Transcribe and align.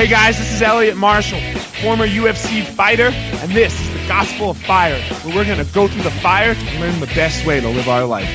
Hey 0.00 0.06
guys, 0.06 0.38
this 0.38 0.50
is 0.50 0.62
Elliot 0.62 0.96
Marshall, 0.96 1.40
former 1.82 2.06
UFC 2.06 2.64
fighter, 2.64 3.08
and 3.12 3.52
this 3.52 3.78
is 3.78 3.92
the 3.92 4.08
Gospel 4.08 4.48
of 4.48 4.56
Fire, 4.56 4.98
where 4.98 5.36
we're 5.36 5.44
going 5.44 5.62
to 5.62 5.74
go 5.74 5.88
through 5.88 6.04
the 6.04 6.10
fire 6.10 6.54
to 6.54 6.80
learn 6.80 7.00
the 7.00 7.06
best 7.08 7.44
way 7.44 7.60
to 7.60 7.68
live 7.68 7.86
our 7.86 8.06
life. 8.06 8.26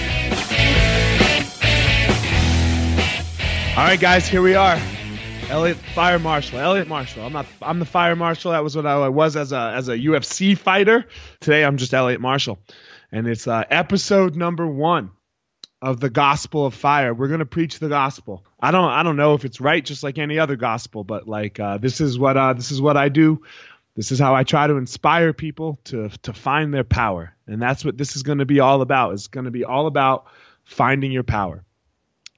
All 3.75 3.83
right, 3.83 3.99
guys, 3.99 4.27
here 4.27 4.43
we 4.43 4.53
are. 4.53 4.79
Elliot 5.49 5.77
Fire 5.95 6.19
Marshall. 6.19 6.59
Elliot 6.59 6.87
Marshall. 6.87 7.25
I'm 7.25 7.33
not. 7.33 7.47
I'm 7.63 7.79
the 7.79 7.85
Fire 7.85 8.15
Marshal. 8.15 8.51
That 8.51 8.63
was 8.63 8.75
what 8.75 8.85
I 8.85 9.09
was 9.09 9.35
as 9.35 9.51
a 9.51 9.73
as 9.75 9.89
a 9.89 9.97
UFC 9.97 10.55
fighter. 10.55 11.07
Today, 11.39 11.65
I'm 11.65 11.77
just 11.77 11.95
Elliot 11.95 12.21
Marshall, 12.21 12.59
and 13.11 13.25
it's 13.27 13.47
uh, 13.47 13.63
episode 13.71 14.35
number 14.35 14.67
one 14.67 15.09
of 15.85 15.99
the 15.99 16.09
gospel 16.09 16.65
of 16.65 16.73
fire. 16.73 17.13
We're 17.13 17.27
gonna 17.27 17.45
preach 17.45 17.77
the 17.77 17.89
gospel. 17.89 18.43
I 18.59 18.71
don't 18.71 18.89
I 18.89 19.03
don't 19.03 19.17
know 19.17 19.35
if 19.35 19.45
it's 19.45 19.61
right, 19.61 19.85
just 19.85 20.01
like 20.01 20.17
any 20.17 20.39
other 20.39 20.55
gospel, 20.55 21.03
but 21.03 21.27
like 21.27 21.59
uh, 21.59 21.77
this 21.77 22.01
is 22.01 22.17
what 22.17 22.35
uh, 22.35 22.53
this 22.53 22.71
is 22.71 22.81
what 22.81 22.97
I 22.97 23.09
do. 23.09 23.43
This 23.95 24.11
is 24.11 24.17
how 24.17 24.33
I 24.33 24.43
try 24.43 24.65
to 24.65 24.77
inspire 24.77 25.31
people 25.31 25.79
to 25.85 26.09
to 26.23 26.33
find 26.33 26.73
their 26.73 26.83
power, 26.83 27.35
and 27.45 27.61
that's 27.61 27.85
what 27.85 27.99
this 27.99 28.15
is 28.15 28.23
going 28.23 28.39
to 28.39 28.45
be 28.45 28.59
all 28.59 28.81
about. 28.81 29.13
It's 29.13 29.27
going 29.27 29.45
to 29.45 29.51
be 29.51 29.63
all 29.63 29.85
about 29.85 30.25
finding 30.63 31.11
your 31.11 31.23
power. 31.23 31.63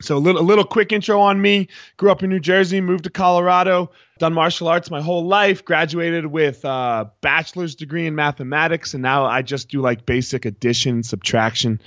So 0.02 0.18
a 0.18 0.20
little 0.20 0.42
a 0.42 0.44
little 0.44 0.66
quick 0.66 0.92
intro 0.92 1.22
on 1.22 1.42
me. 1.42 1.70
Grew 1.96 2.12
up 2.12 2.24
in 2.24 2.30
New 2.30 2.42
Jersey, 2.42 2.82
moved 2.82 3.06
to 3.06 3.10
Colorado, 3.10 3.92
done 4.20 4.34
martial 4.34 4.68
arts 4.68 4.92
my 4.92 5.02
whole 5.02 5.26
life. 5.26 5.64
Graduated 5.64 6.26
with 6.26 6.66
a 6.66 7.14
bachelor's 7.22 7.76
degree 7.76 8.08
in 8.08 8.14
mathematics, 8.14 8.94
and 8.94 9.02
now 9.02 9.26
I 9.26 9.42
just 9.42 9.70
do 9.70 9.80
like 9.80 10.06
basic 10.06 10.44
addition, 10.44 11.02
subtraction. 11.02 11.80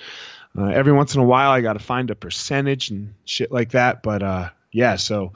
Uh, 0.57 0.67
every 0.67 0.93
once 0.93 1.15
in 1.15 1.21
a 1.21 1.25
while, 1.25 1.51
I 1.51 1.61
got 1.61 1.75
to 1.75 1.79
find 1.79 2.11
a 2.11 2.15
percentage 2.15 2.91
and 2.91 3.15
shit 3.25 3.53
like 3.53 3.71
that. 3.71 4.03
But 4.03 4.23
uh, 4.23 4.51
yeah, 4.73 4.97
so 4.97 5.33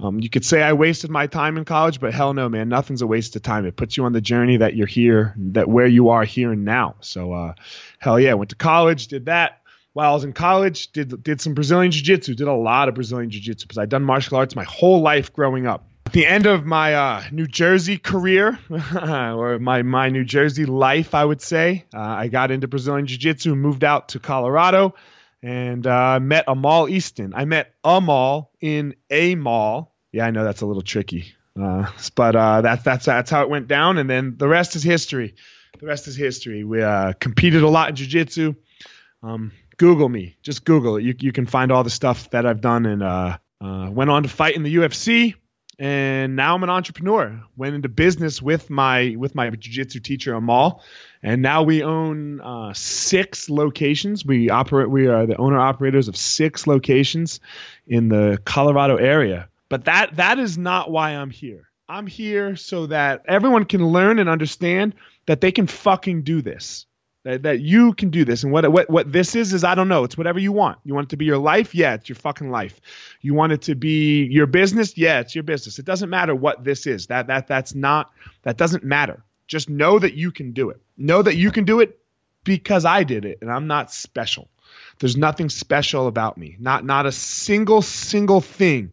um, 0.00 0.20
you 0.20 0.30
could 0.30 0.44
say 0.44 0.62
I 0.62 0.72
wasted 0.72 1.10
my 1.10 1.26
time 1.26 1.56
in 1.56 1.64
college, 1.64 2.00
but 2.00 2.14
hell 2.14 2.34
no, 2.34 2.48
man, 2.48 2.68
nothing's 2.68 3.02
a 3.02 3.06
waste 3.06 3.36
of 3.36 3.42
time. 3.42 3.66
It 3.66 3.76
puts 3.76 3.96
you 3.96 4.04
on 4.04 4.12
the 4.12 4.20
journey 4.20 4.58
that 4.58 4.74
you're 4.74 4.86
here, 4.86 5.34
that 5.36 5.68
where 5.68 5.86
you 5.86 6.10
are 6.10 6.24
here 6.24 6.52
and 6.52 6.64
now. 6.64 6.96
So 7.00 7.32
uh, 7.32 7.54
hell 7.98 8.18
yeah, 8.18 8.32
I 8.32 8.34
went 8.34 8.50
to 8.50 8.56
college, 8.56 9.08
did 9.08 9.26
that. 9.26 9.58
While 9.94 10.10
I 10.10 10.14
was 10.14 10.24
in 10.24 10.32
college, 10.32 10.90
did 10.92 11.22
did 11.22 11.40
some 11.42 11.52
Brazilian 11.52 11.92
jiu-jitsu, 11.92 12.34
did 12.34 12.48
a 12.48 12.54
lot 12.54 12.88
of 12.88 12.94
Brazilian 12.94 13.28
jiu-jitsu 13.28 13.66
because 13.66 13.76
I'd 13.76 13.90
done 13.90 14.02
martial 14.02 14.38
arts 14.38 14.56
my 14.56 14.64
whole 14.64 15.02
life 15.02 15.34
growing 15.34 15.66
up 15.66 15.84
the 16.12 16.26
end 16.26 16.46
of 16.46 16.64
my 16.66 16.94
uh, 16.94 17.24
New 17.32 17.46
Jersey 17.46 17.98
career, 17.98 18.58
or 18.70 19.58
my, 19.58 19.82
my 19.82 20.10
New 20.10 20.24
Jersey 20.24 20.66
life, 20.66 21.14
I 21.14 21.24
would 21.24 21.40
say, 21.40 21.84
uh, 21.94 22.00
I 22.00 22.28
got 22.28 22.50
into 22.50 22.68
Brazilian 22.68 23.06
Jiu 23.06 23.18
Jitsu, 23.18 23.54
moved 23.54 23.82
out 23.82 24.10
to 24.10 24.18
Colorado, 24.18 24.94
and 25.42 25.86
uh, 25.86 26.20
met 26.20 26.44
Amal 26.46 26.88
Easton. 26.88 27.32
I 27.34 27.46
met 27.46 27.74
Amal 27.82 28.50
in 28.60 28.94
a 29.10 29.34
mall. 29.34 29.94
Yeah, 30.12 30.26
I 30.26 30.30
know 30.30 30.44
that's 30.44 30.60
a 30.60 30.66
little 30.66 30.82
tricky, 30.82 31.34
uh, 31.60 31.90
but 32.14 32.36
uh, 32.36 32.60
that's 32.60 32.82
that's 32.82 33.06
that's 33.06 33.30
how 33.30 33.42
it 33.42 33.48
went 33.48 33.66
down. 33.66 33.98
And 33.98 34.08
then 34.08 34.36
the 34.36 34.48
rest 34.48 34.76
is 34.76 34.82
history. 34.82 35.34
The 35.78 35.86
rest 35.86 36.06
is 36.06 36.16
history. 36.16 36.62
We 36.62 36.82
uh, 36.82 37.14
competed 37.14 37.62
a 37.62 37.68
lot 37.68 37.88
in 37.88 37.96
Jiu 37.96 38.06
Jitsu. 38.06 38.54
Um, 39.22 39.52
Google 39.78 40.08
me, 40.08 40.36
just 40.42 40.64
Google 40.64 40.96
it. 40.96 41.04
You 41.04 41.14
you 41.18 41.32
can 41.32 41.46
find 41.46 41.72
all 41.72 41.84
the 41.84 41.90
stuff 41.90 42.30
that 42.30 42.44
I've 42.44 42.60
done, 42.60 42.86
and 42.86 43.94
went 43.94 44.10
on 44.10 44.24
to 44.24 44.28
fight 44.28 44.56
in 44.56 44.62
the 44.62 44.76
UFC 44.76 45.34
and 45.82 46.36
now 46.36 46.54
I'm 46.54 46.62
an 46.62 46.70
entrepreneur. 46.70 47.42
Went 47.56 47.74
into 47.74 47.88
business 47.88 48.40
with 48.40 48.70
my 48.70 49.16
with 49.18 49.34
my 49.34 49.50
jiu-jitsu 49.50 49.98
teacher 49.98 50.32
Amal, 50.32 50.80
and 51.24 51.42
now 51.42 51.64
we 51.64 51.82
own 51.82 52.40
uh, 52.40 52.72
six 52.72 53.50
locations. 53.50 54.24
We 54.24 54.48
operate. 54.48 54.88
We 54.88 55.08
are 55.08 55.26
the 55.26 55.36
owner 55.38 55.58
operators 55.58 56.06
of 56.06 56.16
six 56.16 56.68
locations 56.68 57.40
in 57.88 58.08
the 58.08 58.40
Colorado 58.44 58.94
area. 58.94 59.48
But 59.68 59.86
that 59.86 60.14
that 60.16 60.38
is 60.38 60.56
not 60.56 60.88
why 60.88 61.16
I'm 61.16 61.30
here. 61.30 61.68
I'm 61.88 62.06
here 62.06 62.54
so 62.54 62.86
that 62.86 63.24
everyone 63.26 63.64
can 63.64 63.84
learn 63.84 64.20
and 64.20 64.28
understand 64.28 64.94
that 65.26 65.40
they 65.40 65.50
can 65.50 65.66
fucking 65.66 66.22
do 66.22 66.42
this 66.42 66.86
that, 67.24 67.42
that 67.42 67.60
you 67.60 67.94
can 67.94 68.10
do 68.10 68.24
this. 68.24 68.42
And 68.42 68.52
what 68.52 68.70
what 68.72 68.90
what 68.90 69.12
this 69.12 69.36
is 69.36 69.52
is 69.52 69.64
I 69.64 69.74
don't 69.74 69.88
know. 69.88 70.04
It's 70.04 70.18
whatever 70.18 70.38
you 70.38 70.52
want. 70.52 70.78
You 70.84 70.94
want 70.94 71.06
it 71.06 71.10
to 71.10 71.16
be 71.16 71.24
your 71.24 71.38
life? 71.38 71.74
Yeah 71.74 71.94
it's 71.94 72.08
your 72.08 72.16
fucking 72.16 72.50
life. 72.50 72.80
You 73.20 73.34
want 73.34 73.52
it 73.52 73.62
to 73.62 73.74
be 73.74 74.24
your 74.24 74.46
business? 74.46 74.96
Yeah 74.96 75.20
it's 75.20 75.34
your 75.34 75.44
business. 75.44 75.78
It 75.78 75.84
doesn't 75.84 76.10
matter 76.10 76.34
what 76.34 76.64
this 76.64 76.86
is. 76.86 77.06
That 77.08 77.28
that 77.28 77.46
that's 77.46 77.74
not 77.74 78.10
that 78.42 78.56
doesn't 78.56 78.84
matter. 78.84 79.22
Just 79.46 79.68
know 79.68 79.98
that 79.98 80.14
you 80.14 80.32
can 80.32 80.52
do 80.52 80.70
it. 80.70 80.80
Know 80.96 81.22
that 81.22 81.36
you 81.36 81.50
can 81.50 81.64
do 81.64 81.80
it 81.80 81.98
because 82.44 82.84
I 82.84 83.04
did 83.04 83.24
it 83.24 83.38
and 83.40 83.50
I'm 83.50 83.66
not 83.66 83.92
special. 83.92 84.48
There's 84.98 85.16
nothing 85.16 85.48
special 85.48 86.06
about 86.06 86.36
me. 86.36 86.56
Not 86.58 86.84
not 86.84 87.06
a 87.06 87.12
single 87.12 87.82
single 87.82 88.40
thing 88.40 88.92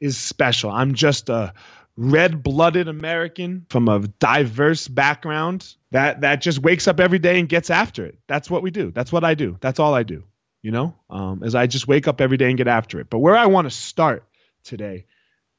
is 0.00 0.18
special. 0.18 0.70
I'm 0.70 0.94
just 0.94 1.30
a 1.30 1.54
red-blooded 1.96 2.88
American 2.88 3.66
from 3.68 3.88
a 3.88 4.00
diverse 4.00 4.88
background 4.88 5.74
that 5.92 6.22
that 6.22 6.40
just 6.40 6.58
wakes 6.58 6.88
up 6.88 6.98
every 6.98 7.18
day 7.18 7.38
and 7.38 7.48
gets 7.48 7.70
after 7.70 8.04
it. 8.04 8.18
That's 8.26 8.50
what 8.50 8.62
we 8.62 8.70
do. 8.70 8.90
That's 8.90 9.12
what 9.12 9.24
I 9.24 9.34
do. 9.34 9.56
That's 9.60 9.78
all 9.78 9.94
I 9.94 10.02
do. 10.02 10.24
You 10.62 10.70
know, 10.70 10.94
um, 11.10 11.42
is 11.44 11.54
I 11.54 11.66
just 11.66 11.86
wake 11.86 12.08
up 12.08 12.20
every 12.20 12.36
day 12.36 12.48
and 12.48 12.56
get 12.56 12.68
after 12.68 12.98
it. 12.98 13.10
But 13.10 13.18
where 13.18 13.36
I 13.36 13.46
want 13.46 13.66
to 13.66 13.70
start 13.70 14.24
today 14.64 15.04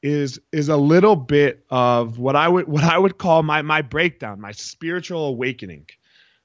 is 0.02 0.40
is 0.52 0.68
a 0.68 0.76
little 0.76 1.16
bit 1.16 1.64
of 1.70 2.18
what 2.18 2.36
I 2.36 2.48
would 2.48 2.68
what 2.68 2.84
I 2.84 2.98
would 2.98 3.16
call 3.16 3.42
my 3.42 3.62
my 3.62 3.82
breakdown, 3.82 4.40
my 4.40 4.52
spiritual 4.52 5.26
awakening 5.26 5.86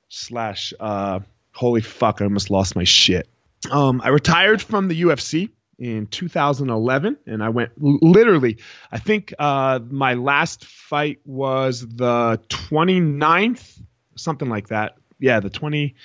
slash 0.09 0.73
uh, 0.79 1.19
holy 1.51 1.81
fuck, 1.81 2.21
I 2.21 2.25
almost 2.25 2.49
lost 2.49 2.75
my 2.75 2.83
shit. 2.83 3.27
Um, 3.69 4.01
I 4.03 4.09
retired 4.09 4.61
from 4.61 4.87
the 4.87 5.01
UFC 5.03 5.49
in 5.81 6.05
2011, 6.05 7.17
and 7.25 7.43
I 7.43 7.49
went 7.49 7.71
literally. 7.75 8.59
I 8.91 8.99
think 8.99 9.33
uh, 9.39 9.79
my 9.89 10.13
last 10.13 10.63
fight 10.63 11.21
was 11.25 11.81
the 11.81 12.39
29th, 12.49 13.81
something 14.15 14.47
like 14.47 14.67
that. 14.67 14.97
Yeah, 15.19 15.39
the 15.39 15.49
20. 15.49 15.95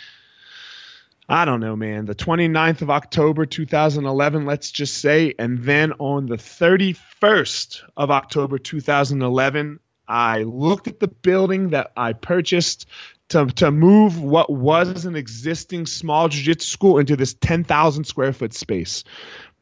I 1.28 1.44
don't 1.44 1.60
know, 1.60 1.76
man. 1.76 2.06
The 2.06 2.15
29th 2.15 2.82
of 2.82 2.91
October 2.91 3.44
2011, 3.44 4.47
let's 4.47 4.70
just 4.70 4.97
say. 4.97 5.34
And 5.38 5.62
then 5.62 5.92
on 5.98 6.25
the 6.25 6.36
31st 6.36 7.82
of 7.98 8.10
October 8.10 8.59
2011, 8.59 9.81
I 10.09 10.44
looked 10.44 10.86
at 10.86 11.00
the 11.00 11.09
building 11.09 11.70
that 11.70 11.92
I 11.97 12.15
purchased 12.15 12.86
to, 13.31 13.47
to 13.47 13.70
move 13.70 14.22
what 14.22 14.50
was 14.50 15.04
an 15.04 15.16
existing 15.16 15.86
small 15.86 16.28
jiu-jitsu 16.28 16.66
school 16.66 16.98
into 16.98 17.16
this 17.16 17.34
10,000 17.34 18.04
square 18.04 18.32
foot 18.32 18.54
space. 18.54 19.04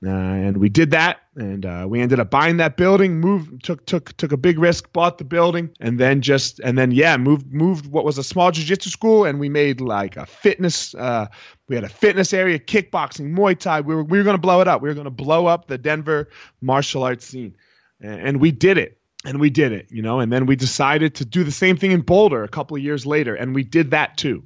Uh, 0.07 0.11
and 0.11 0.57
we 0.59 0.69
did 0.69 0.91
that, 0.91 1.21
and 1.37 1.65
uh, 1.65 1.87
we 1.89 2.01
ended 2.01 2.21
up 2.21 2.31
buying 2.31 2.59
that 2.59 2.77
building. 2.77 3.21
Moved, 3.21 3.65
took 3.65 3.87
took 3.87 4.17
took 4.17 4.33
a 4.33 4.37
big 4.37 4.59
risk, 4.59 4.93
bought 4.93 5.19
the 5.19 5.25
building, 5.25 5.71
and 5.81 5.99
then 5.99 6.21
just 6.21 6.61
and 6.61 6.77
then 6.77 6.91
yeah, 6.91 7.17
moved 7.17 7.53
moved 7.53 7.87
what 7.87 8.05
was 8.05 8.19
a 8.19 8.25
small 8.25 8.51
jiu-jitsu 8.51 8.91
school, 8.91 9.25
and 9.25 9.41
we 9.41 9.49
made 9.49 9.81
like 9.81 10.17
a 10.17 10.27
fitness. 10.27 10.95
Uh, 10.95 11.29
we 11.69 11.75
had 11.75 11.85
a 11.85 11.89
fitness 11.89 12.33
area, 12.33 12.59
kickboxing, 12.59 13.37
Muay 13.37 13.59
Thai. 13.59 13.81
We 13.81 13.95
were 13.95 14.05
we 14.05 14.19
were 14.19 14.25
gonna 14.25 14.39
blow 14.39 14.61
it 14.61 14.69
up. 14.69 14.83
We 14.83 14.89
were 14.89 14.95
gonna 14.95 15.11
blow 15.11 15.47
up 15.47 15.69
the 15.69 15.79
Denver 15.79 16.29
martial 16.61 17.03
arts 17.05 17.27
scene, 17.27 17.57
and, 18.01 18.21
and 18.21 18.41
we 18.41 18.51
did 18.51 18.79
it. 18.79 18.99
And 19.27 19.41
we 19.41 19.49
did 19.49 19.73
it, 19.73 19.87
you 19.91 20.03
know. 20.03 20.21
And 20.21 20.31
then 20.31 20.45
we 20.45 20.55
decided 20.55 21.15
to 21.15 21.25
do 21.25 21.45
the 21.45 21.51
same 21.51 21.79
thing 21.79 21.93
in 21.93 22.03
Boulder 22.03 22.45
a 22.45 22.49
couple 22.49 22.77
of 22.77 22.83
years 22.83 23.07
later, 23.07 23.35
and 23.35 23.55
we 23.55 23.65
did 23.65 23.93
that 23.93 24.19
too. 24.19 24.45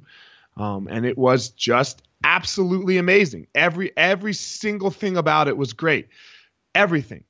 Um, 0.59 0.89
and 0.91 1.05
it 1.05 1.17
was 1.17 1.49
just 1.49 2.01
absolutely 2.23 2.97
amazing. 2.97 3.47
Every 3.55 3.95
every 3.95 4.33
single 4.33 4.91
thing 4.91 5.15
about 5.15 5.47
it 5.47 5.57
was 5.57 5.73
great. 5.73 6.09
Everything. 6.75 7.23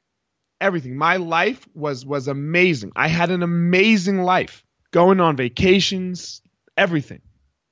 Everything. 0.59 0.97
My 0.97 1.17
life 1.17 1.65
was 1.75 2.05
was 2.05 2.27
amazing. 2.27 2.91
I 2.95 3.07
had 3.07 3.29
an 3.29 3.43
amazing 3.43 4.23
life. 4.23 4.65
Going 4.91 5.19
on 5.19 5.37
vacations, 5.37 6.41
everything. 6.75 7.21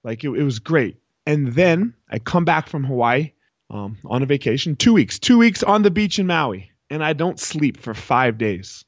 Like 0.03 0.23
it, 0.23 0.29
it 0.29 0.43
was 0.43 0.59
great. 0.59 0.97
And 1.25 1.47
then 1.47 1.95
I 2.09 2.19
come 2.19 2.45
back 2.45 2.69
from 2.69 2.83
Hawaii 2.83 3.33
um, 3.71 3.97
on 4.05 4.21
a 4.21 4.27
vacation, 4.27 4.75
two 4.75 4.93
weeks, 4.93 5.17
two 5.17 5.39
weeks 5.39 5.63
on 5.63 5.81
the 5.81 5.91
beach 5.91 6.19
in 6.19 6.27
Maui, 6.27 6.71
and 6.91 7.03
I 7.03 7.13
don't 7.13 7.39
sleep 7.39 7.77
for 7.79 7.95
five 7.95 8.37
days. 8.37 8.85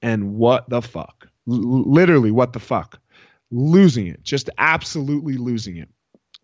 And 0.00 0.34
what 0.34 0.68
the 0.68 0.80
fuck? 0.80 1.28
L- 1.48 1.90
literally, 1.92 2.30
what 2.30 2.54
the 2.54 2.58
fuck? 2.58 2.98
Losing 3.50 4.06
it, 4.06 4.22
just 4.22 4.48
absolutely 4.58 5.36
losing 5.36 5.76
it. 5.76 5.90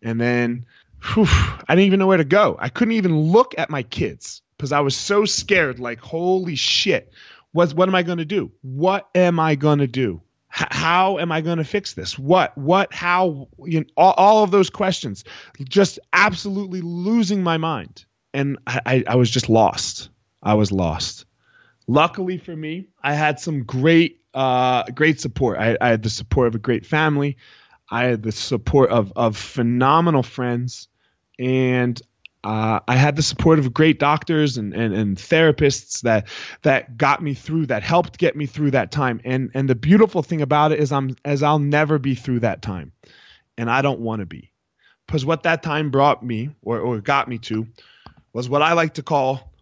And 0.02 0.20
then 0.20 0.66
whew, 1.02 1.26
I 1.26 1.64
didn't 1.74 1.86
even 1.86 1.98
know 1.98 2.06
where 2.06 2.18
to 2.18 2.24
go. 2.24 2.56
I 2.58 2.68
couldn't 2.68 2.94
even 2.94 3.18
look 3.18 3.54
at 3.58 3.70
my 3.70 3.82
kids 3.82 4.42
because 4.56 4.72
I 4.72 4.80
was 4.80 4.96
so 4.96 5.24
scared. 5.24 5.78
Like, 5.78 6.00
holy 6.00 6.54
shit, 6.56 7.12
what 7.52 7.74
what 7.74 7.88
am 7.88 7.94
I 7.94 8.02
going 8.02 8.18
to 8.18 8.24
do? 8.24 8.52
What 8.62 9.08
am 9.14 9.40
I 9.40 9.54
going 9.54 9.78
to 9.78 9.86
do? 9.86 10.22
H- 10.54 10.68
how 10.70 11.18
am 11.18 11.32
I 11.32 11.40
going 11.40 11.58
to 11.58 11.64
fix 11.64 11.94
this? 11.94 12.18
What 12.18 12.56
what 12.56 12.92
how? 12.92 13.48
You 13.64 13.80
know, 13.80 13.86
all, 13.96 14.14
all 14.16 14.44
of 14.44 14.50
those 14.50 14.70
questions, 14.70 15.24
just 15.62 15.98
absolutely 16.12 16.80
losing 16.80 17.42
my 17.42 17.56
mind, 17.58 18.04
and 18.32 18.58
I, 18.66 18.80
I, 18.86 19.04
I 19.08 19.14
was 19.16 19.30
just 19.30 19.48
lost. 19.48 20.10
I 20.42 20.54
was 20.54 20.72
lost. 20.72 21.26
Luckily 21.86 22.38
for 22.38 22.54
me, 22.54 22.88
I 23.02 23.14
had 23.14 23.40
some 23.40 23.64
great 23.64 24.20
uh, 24.34 24.84
great 24.84 25.20
support. 25.20 25.58
I, 25.58 25.76
I 25.80 25.88
had 25.88 26.02
the 26.02 26.10
support 26.10 26.48
of 26.48 26.54
a 26.54 26.58
great 26.58 26.86
family. 26.86 27.36
I 27.92 28.04
had 28.04 28.22
the 28.22 28.32
support 28.32 28.90
of 28.90 29.12
of 29.14 29.36
phenomenal 29.36 30.22
friends 30.22 30.88
and 31.38 32.00
uh, 32.44 32.80
I 32.88 32.96
had 32.96 33.14
the 33.14 33.22
support 33.22 33.60
of 33.60 33.72
great 33.72 34.00
doctors 34.00 34.56
and, 34.56 34.74
and, 34.74 34.92
and 34.92 35.16
therapists 35.16 36.00
that 36.00 36.26
that 36.62 36.96
got 36.96 37.22
me 37.22 37.34
through 37.34 37.66
that 37.66 37.84
helped 37.84 38.18
get 38.18 38.34
me 38.34 38.46
through 38.46 38.72
that 38.72 38.90
time. 38.90 39.20
And 39.24 39.50
and 39.54 39.68
the 39.68 39.74
beautiful 39.74 40.22
thing 40.22 40.42
about 40.42 40.72
it 40.72 40.80
is 40.80 40.90
I'm 40.90 41.14
as 41.24 41.42
I'll 41.42 41.60
never 41.60 41.98
be 41.98 42.14
through 42.14 42.40
that 42.40 42.62
time 42.62 42.92
and 43.56 43.70
I 43.70 43.82
don't 43.82 44.00
want 44.00 44.20
to 44.20 44.26
be. 44.26 44.50
Because 45.06 45.24
what 45.24 45.42
that 45.44 45.62
time 45.62 45.90
brought 45.90 46.24
me 46.24 46.50
or, 46.62 46.80
or 46.80 47.00
got 47.00 47.28
me 47.28 47.38
to 47.38 47.66
was 48.32 48.48
what 48.48 48.62
I 48.62 48.72
like 48.72 48.94
to 48.94 49.02
call 49.02 49.52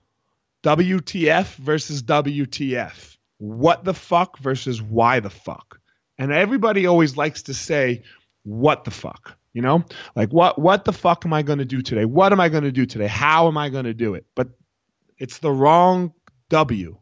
WTF 0.63 1.57
versus 1.57 2.03
WTF 2.03 3.17
what 3.39 3.85
the 3.85 3.95
fuck 3.95 4.39
versus 4.39 4.81
why 4.81 5.21
the 5.21 5.31
fuck. 5.31 5.81
And 6.19 6.31
everybody 6.31 6.87
always 6.87 7.17
likes 7.17 7.43
to 7.45 7.55
say 7.55 8.03
what 8.45 8.85
the 8.85 8.91
fuck 8.91 9.37
you 9.53 9.63
know, 9.63 9.85
like 10.15 10.31
what 10.31 10.59
what 10.59 10.85
the 10.85 10.93
fuck 10.93 11.27
am 11.27 11.33
I 11.33 11.43
going 11.43 11.59
to 11.59 11.65
do 11.65 11.83
today? 11.83 12.05
What 12.05 12.33
am 12.33 12.41
I 12.41 12.49
going 12.49 12.65
to 12.65 12.73
do 12.73 12.87
today? 12.87 13.09
How 13.09 13.49
am 13.49 13.59
I 13.59 13.69
going 13.69 13.85
to 13.85 13.95
do 13.95 14.15
it? 14.15 14.27
But 14.37 14.51
it's 15.19 15.39
the 15.39 15.51
wrong 15.51 16.13
W. 16.51 16.99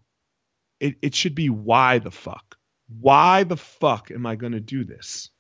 It 0.81 0.97
it 1.03 1.15
should 1.15 1.35
be 1.35 1.51
why 1.51 1.99
the 1.99 2.11
fuck. 2.11 2.57
Why 3.01 3.45
the 3.45 3.59
fuck 3.59 4.11
am 4.11 4.25
I 4.25 4.37
going 4.37 4.53
to 4.53 4.61
do 4.61 4.85
this? 4.85 5.31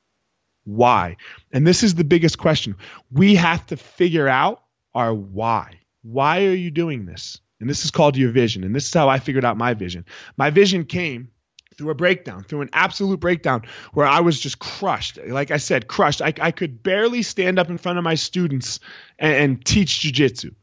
Why? 0.64 1.16
And 1.50 1.66
this 1.66 1.82
is 1.82 1.94
the 1.94 2.04
biggest 2.04 2.36
question. 2.36 2.76
We 3.10 3.36
have 3.36 3.64
to 3.68 3.78
figure 3.78 4.28
out 4.28 4.62
our 4.94 5.14
why. 5.14 5.80
Why 6.02 6.44
are 6.44 6.54
you 6.54 6.70
doing 6.70 7.06
this? 7.06 7.40
And 7.58 7.70
this 7.70 7.86
is 7.86 7.90
called 7.90 8.18
your 8.18 8.32
vision. 8.32 8.64
And 8.64 8.74
this 8.74 8.86
is 8.86 8.92
how 8.92 9.08
I 9.08 9.18
figured 9.18 9.46
out 9.46 9.56
my 9.56 9.72
vision. 9.72 10.04
My 10.36 10.50
vision 10.50 10.84
came 10.84 11.30
through 11.78 11.90
a 11.90 11.94
breakdown, 11.94 12.42
through 12.42 12.62
an 12.62 12.70
absolute 12.72 13.20
breakdown 13.20 13.62
where 13.92 14.06
I 14.06 14.20
was 14.20 14.38
just 14.38 14.58
crushed. 14.58 15.18
Like 15.24 15.52
I 15.52 15.58
said, 15.58 15.86
crushed. 15.86 16.20
I, 16.20 16.34
I 16.40 16.50
could 16.50 16.82
barely 16.82 17.22
stand 17.22 17.58
up 17.58 17.70
in 17.70 17.78
front 17.78 17.98
of 17.98 18.04
my 18.04 18.16
students 18.16 18.80
and, 19.18 19.34
and 19.34 19.64
teach 19.64 20.00
jujitsu. 20.00 20.54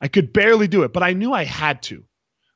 I 0.00 0.08
could 0.08 0.32
barely 0.32 0.68
do 0.68 0.84
it, 0.84 0.92
but 0.92 1.02
I 1.02 1.12
knew 1.12 1.32
I 1.32 1.44
had 1.44 1.82
to. 1.84 2.04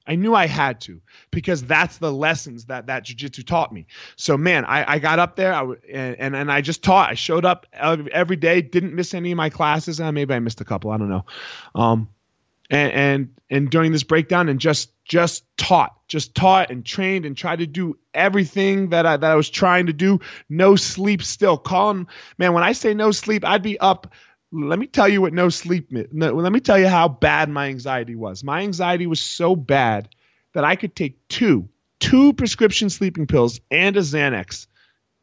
I 0.08 0.14
knew 0.14 0.34
I 0.36 0.46
had 0.46 0.80
to 0.82 1.00
because 1.32 1.64
that's 1.64 1.98
the 1.98 2.12
lessons 2.12 2.66
that 2.66 2.86
that 2.86 3.04
jujitsu 3.04 3.44
taught 3.44 3.72
me. 3.72 3.86
So 4.14 4.36
man, 4.36 4.64
I, 4.64 4.94
I 4.94 4.98
got 5.00 5.18
up 5.18 5.34
there 5.34 5.52
I, 5.52 5.64
and, 5.64 6.16
and 6.16 6.36
and 6.36 6.52
I 6.52 6.60
just 6.60 6.84
taught. 6.84 7.10
I 7.10 7.14
showed 7.14 7.44
up 7.44 7.66
every 7.72 8.36
day, 8.36 8.62
didn't 8.62 8.94
miss 8.94 9.14
any 9.14 9.32
of 9.32 9.36
my 9.36 9.50
classes. 9.50 10.00
Uh, 10.00 10.12
maybe 10.12 10.32
I 10.32 10.38
missed 10.38 10.60
a 10.60 10.64
couple. 10.64 10.92
I 10.92 10.98
don't 10.98 11.08
know. 11.08 11.24
Um, 11.74 12.08
and 12.70 12.92
and 12.92 13.40
and 13.48 13.70
during 13.70 13.92
this 13.92 14.02
breakdown 14.02 14.48
and 14.48 14.60
just 14.60 14.90
just 15.04 15.44
taught 15.56 15.96
just 16.08 16.34
taught 16.34 16.70
and 16.70 16.84
trained 16.84 17.24
and 17.24 17.36
tried 17.36 17.60
to 17.60 17.66
do 17.66 17.98
everything 18.12 18.90
that 18.90 19.06
I 19.06 19.16
that 19.16 19.30
I 19.30 19.34
was 19.34 19.50
trying 19.50 19.86
to 19.86 19.92
do. 19.92 20.20
No 20.48 20.76
sleep 20.76 21.22
still. 21.22 21.56
Calling 21.56 22.08
man 22.38 22.52
when 22.52 22.64
I 22.64 22.72
say 22.72 22.94
no 22.94 23.10
sleep 23.12 23.44
I'd 23.44 23.62
be 23.62 23.78
up. 23.78 24.12
Let 24.52 24.78
me 24.78 24.86
tell 24.86 25.08
you 25.08 25.20
what 25.20 25.32
no 25.32 25.48
sleep 25.48 25.88
let 25.90 26.52
me 26.52 26.60
tell 26.60 26.78
you 26.78 26.88
how 26.88 27.08
bad 27.08 27.48
my 27.48 27.68
anxiety 27.68 28.14
was. 28.14 28.44
My 28.44 28.62
anxiety 28.62 29.06
was 29.06 29.20
so 29.20 29.56
bad 29.56 30.08
that 30.54 30.64
I 30.64 30.76
could 30.76 30.94
take 30.94 31.28
two 31.28 31.68
two 32.00 32.32
prescription 32.32 32.90
sleeping 32.90 33.26
pills 33.26 33.60
and 33.70 33.96
a 33.96 34.00
Xanax 34.00 34.66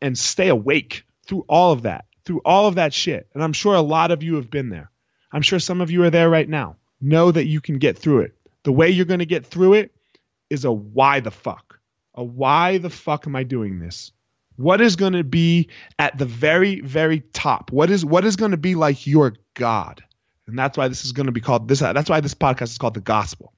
and 0.02 0.18
stay 0.18 0.50
awake 0.50 1.06
through 1.26 1.46
all 1.48 1.72
of 1.72 1.84
that 1.84 2.06
through 2.26 2.42
all 2.46 2.68
of 2.68 2.76
that 2.76 2.94
shit. 2.94 3.28
And 3.34 3.44
I'm 3.44 3.52
sure 3.52 3.76
a 3.76 3.82
lot 3.82 4.12
of 4.12 4.24
you 4.24 4.36
have 4.36 4.50
been 4.50 4.70
there. 4.70 4.90
I'm 5.32 5.42
sure 5.42 5.60
some 5.60 5.82
of 5.82 5.92
you 5.92 6.04
are 6.04 6.10
there 6.10 6.30
right 6.30 6.48
now 6.48 6.78
know 7.04 7.32
that 7.32 7.46
you 7.46 7.62
can 7.62 7.78
get 7.78 7.98
through 7.98 8.22
it. 8.22 8.36
The 8.64 8.72
way 8.72 8.90
you're 8.90 9.06
going 9.06 9.20
to 9.20 9.26
get 9.26 9.46
through 9.46 9.74
it 9.74 9.94
is 10.50 10.66
a 10.66 10.72
why 10.72 11.20
the 11.20 11.32
fuck. 11.32 11.80
A 12.16 12.24
why 12.24 12.78
the 12.78 12.90
fuck 12.90 13.28
am 13.28 13.36
I 13.36 13.44
doing 13.44 13.80
this? 13.80 14.12
What 14.56 14.82
is 14.82 14.96
going 14.96 15.14
to 15.14 15.24
be 15.24 15.70
at 15.98 16.18
the 16.18 16.26
very 16.26 16.80
very 16.82 17.22
top? 17.34 17.72
What 17.72 17.90
is 17.90 18.06
what 18.06 18.24
is 18.24 18.36
going 18.36 18.52
to 18.52 18.58
be 18.58 18.76
like 18.76 19.08
your 19.08 19.34
God? 19.56 20.04
And 20.46 20.58
that's 20.58 20.78
why 20.78 20.88
this 20.88 21.06
is 21.06 21.12
going 21.12 21.26
to 21.26 21.32
be 21.32 21.42
called 21.42 21.68
this 21.68 21.80
that's 21.80 22.10
why 22.10 22.20
this 22.22 22.36
podcast 22.36 22.72
is 22.72 22.78
called 22.78 22.94
the 22.94 23.02
gospel. 23.02 23.54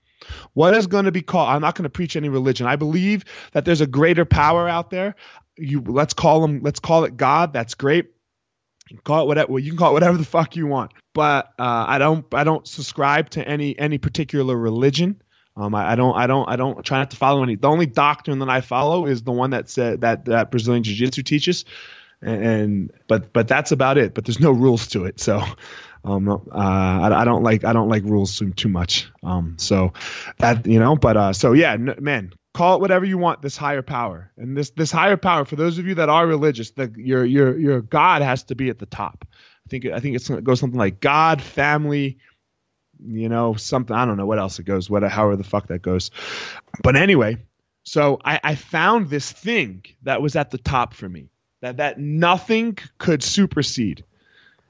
What 0.53 0.74
is 0.74 0.88
going 0.88 1.06
to 1.06 1.12
be 1.12 1.21
called 1.21 1.50
I'm 1.50 1.62
not 1.62 1.75
going 1.75 1.83
to 1.83 1.89
preach 1.89 2.15
any 2.15 2.30
religion. 2.30 2.65
I 2.65 2.77
believe 2.77 3.25
that 3.51 3.65
there's 3.65 3.81
a 3.81 3.88
greater 3.88 4.25
power 4.25 4.69
out 4.69 4.89
there. 4.89 5.15
You 5.57 5.81
let's 5.81 6.13
call 6.13 6.41
them 6.41 6.62
let's 6.63 6.80
call 6.80 7.03
it 7.03 7.18
God. 7.18 7.51
That's 7.51 7.75
great. 7.75 8.14
You 8.89 8.97
can 8.97 9.03
call 9.03 9.23
it 9.23 9.27
whatever 9.27 9.59
you 9.59 9.71
can 9.71 9.77
call 9.77 9.91
it 9.91 9.93
whatever 9.93 10.17
the 10.17 10.25
fuck 10.25 10.55
you 10.55 10.67
want 10.67 10.91
but 11.15 11.53
uh, 11.57 11.85
I 11.87 11.97
don't 11.97 12.25
I 12.33 12.43
don't 12.43 12.67
subscribe 12.67 13.31
to 13.31 13.47
any 13.47 13.79
any 13.79 13.97
particular 13.97 14.55
religion. 14.55 15.21
Um, 15.57 15.73
I, 15.73 15.93
I, 15.93 15.95
don't 15.95 16.15
I 16.15 16.27
don't 16.27 16.49
I 16.49 16.57
don't 16.57 16.85
try 16.85 16.99
not 16.99 17.11
to 17.11 17.17
follow 17.17 17.41
any. 17.41 17.55
The 17.55 17.69
only 17.69 17.85
doctrine 17.85 18.39
that 18.39 18.49
I 18.49 18.59
follow 18.59 19.05
is 19.07 19.23
the 19.23 19.31
one 19.31 19.51
that 19.51 19.69
said 19.69 20.01
that 20.01 20.25
that 20.25 20.51
Brazilian 20.51 20.83
Jiu 20.83 20.93
Jitsu 20.93 21.23
teaches, 21.23 21.63
and, 22.21 22.45
and, 22.45 22.91
but 23.07 23.31
but 23.31 23.47
that's 23.47 23.71
about 23.71 23.97
it. 23.97 24.13
But 24.13 24.25
there's 24.25 24.41
no 24.41 24.51
rules 24.51 24.88
to 24.89 25.05
it, 25.05 25.19
so. 25.19 25.41
Um, 26.03 26.29
uh, 26.29 26.38
I, 26.53 27.21
I 27.21 27.25
don't 27.25 27.41
like 27.41 27.63
I 27.63 27.73
don't 27.73 27.89
like 27.89 28.03
rules 28.03 28.38
too, 28.38 28.51
too 28.51 28.69
much. 28.69 29.09
Um, 29.23 29.55
so 29.57 29.93
that 30.38 30.67
you 30.67 30.77
know, 30.77 30.95
but 30.95 31.17
uh, 31.17 31.33
so 31.33 31.53
yeah, 31.53 31.71
n- 31.71 31.95
man, 31.99 32.31
call 32.55 32.75
it 32.75 32.81
whatever 32.81 33.05
you 33.05 33.17
want. 33.17 33.41
This 33.41 33.57
higher 33.57 33.81
power 33.81 34.31
and 34.37 34.57
this 34.57 34.71
this 34.71 34.91
higher 34.91 35.17
power 35.17 35.45
for 35.45 35.55
those 35.55 35.77
of 35.77 35.85
you 35.85 35.95
that 35.95 36.09
are 36.09 36.25
religious, 36.25 36.71
the, 36.71 36.91
your 36.95 37.25
your 37.25 37.57
your 37.59 37.81
God 37.81 38.21
has 38.21 38.43
to 38.45 38.55
be 38.55 38.69
at 38.69 38.79
the 38.79 38.85
top. 38.85 39.27
I 39.33 39.69
think 39.69 39.85
I 39.85 39.99
think 39.99 40.15
it 40.15 40.43
goes 40.43 40.59
something 40.59 40.79
like 40.79 40.99
God, 40.99 41.41
family, 41.41 42.17
you 43.03 43.29
know, 43.29 43.55
something. 43.55 43.95
I 43.95 44.05
don't 44.05 44.17
know 44.17 44.25
what 44.25 44.39
else 44.39 44.57
it 44.59 44.63
goes. 44.63 44.89
What 44.89 45.03
however 45.03 45.35
the 45.35 45.43
fuck 45.43 45.67
that 45.67 45.81
goes. 45.81 46.11
But 46.81 46.95
anyway, 46.95 47.37
so 47.83 48.19
I, 48.23 48.39
I 48.43 48.55
found 48.55 49.09
this 49.09 49.31
thing 49.31 49.83
that 50.03 50.21
was 50.21 50.35
at 50.35 50.51
the 50.51 50.57
top 50.57 50.93
for 50.93 51.09
me 51.09 51.29
that 51.61 51.77
that 51.77 51.99
nothing 51.99 52.77
could 52.97 53.21
supersede, 53.21 54.03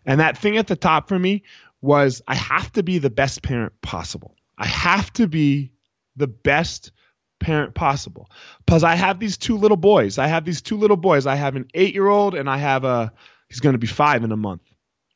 and 0.06 0.20
that 0.20 0.38
thing 0.38 0.58
at 0.58 0.68
the 0.68 0.76
top 0.76 1.08
for 1.08 1.20
me 1.20 1.44
was 1.82 2.24
I 2.28 2.36
have 2.36 2.72
to 2.74 2.84
be 2.84 2.98
the 2.98 3.12
best 3.12 3.44
parent 3.44 3.80
possible. 3.82 4.36
I 4.58 4.66
have 4.66 5.14
to 5.14 5.28
be 5.28 5.72
the 6.16 6.28
best 6.28 6.92
parent 7.46 7.76
possible 7.76 8.28
because 8.66 8.84
I 8.84 8.96
have 8.96 9.20
these 9.20 9.38
two 9.38 9.58
little 9.58 9.78
boys. 9.78 10.18
I 10.18 10.26
have 10.26 10.46
these 10.46 10.64
two 10.64 10.78
little 10.78 10.98
boys. 10.98 11.28
I 11.28 11.36
have 11.36 11.56
an 11.56 11.68
eight 11.76 11.94
year 11.94 12.08
old 12.08 12.34
and 12.34 12.50
I 12.50 12.58
have 12.58 12.84
a 12.86 13.14
he's 13.50 13.60
going 13.60 13.74
to 13.74 13.80
be 13.80 13.86
five 13.86 14.24
in 14.24 14.32
a 14.32 14.36
month 14.36 14.64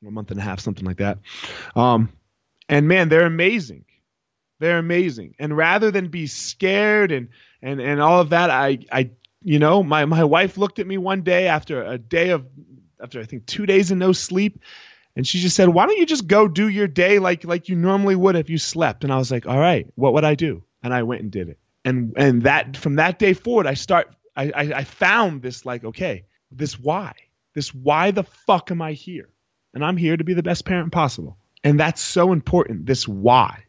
a 0.05 0.11
month 0.11 0.29
and 0.29 0.39
a 0.39 0.43
half, 0.43 0.59
something 0.59 0.85
like 0.85 0.97
that. 0.97 1.17
Um, 1.75 2.09
and 2.69 2.87
man, 2.87 3.09
they're 3.09 3.25
amazing. 3.25 3.85
They're 4.59 4.77
amazing. 4.77 5.33
And 5.39 5.57
rather 5.57 5.89
than 5.89 6.09
be 6.09 6.27
scared 6.27 7.11
and 7.11 7.29
and 7.63 7.81
and 7.81 7.99
all 7.99 8.21
of 8.21 8.29
that, 8.29 8.51
I 8.51 8.77
I 8.91 9.09
you 9.41 9.57
know 9.57 9.81
my 9.81 10.05
my 10.05 10.23
wife 10.23 10.55
looked 10.55 10.77
at 10.77 10.85
me 10.85 10.99
one 10.99 11.23
day 11.23 11.47
after 11.47 11.81
a 11.81 11.97
day 11.97 12.29
of 12.29 12.45
after 13.01 13.19
I 13.19 13.23
think 13.23 13.47
two 13.47 13.65
days 13.65 13.89
of 13.89 13.97
no 13.97 14.11
sleep, 14.11 14.61
and 15.15 15.25
she 15.25 15.39
just 15.39 15.55
said, 15.55 15.69
"Why 15.69 15.87
don't 15.87 15.97
you 15.97 16.05
just 16.05 16.27
go 16.27 16.47
do 16.47 16.67
your 16.67 16.87
day 16.87 17.17
like 17.17 17.43
like 17.43 17.69
you 17.69 17.75
normally 17.75 18.15
would 18.15 18.35
if 18.35 18.51
you 18.51 18.59
slept?" 18.59 19.03
And 19.03 19.11
I 19.11 19.17
was 19.17 19.31
like, 19.31 19.47
"All 19.47 19.57
right, 19.57 19.87
what 19.95 20.13
would 20.13 20.25
I 20.25 20.35
do?" 20.35 20.63
And 20.83 20.93
I 20.93 21.01
went 21.01 21.23
and 21.23 21.31
did 21.31 21.49
it. 21.49 21.57
And 21.85 22.13
and 22.17 22.43
that 22.43 22.77
from 22.77 22.95
that 22.95 23.19
day 23.19 23.33
forward, 23.33 23.67
I 23.67 23.73
start 23.73 24.13
I 24.35 24.51
I, 24.51 24.61
I 24.75 24.83
found 24.83 25.41
this 25.41 25.65
like 25.65 25.83
okay, 25.83 26.25
this 26.51 26.79
why, 26.79 27.13
this 27.53 27.73
why 27.73 28.11
the 28.11 28.23
fuck 28.23 28.71
am 28.71 28.81
I 28.81 28.93
here? 28.93 29.29
and 29.73 29.83
I'm 29.83 29.97
here 29.97 30.17
to 30.17 30.23
be 30.23 30.33
the 30.33 30.43
best 30.43 30.65
parent 30.65 30.91
possible. 30.91 31.37
And 31.63 31.79
that's 31.79 32.01
so 32.01 32.31
important. 32.31 32.85
This 32.85 33.07
why. 33.07 33.65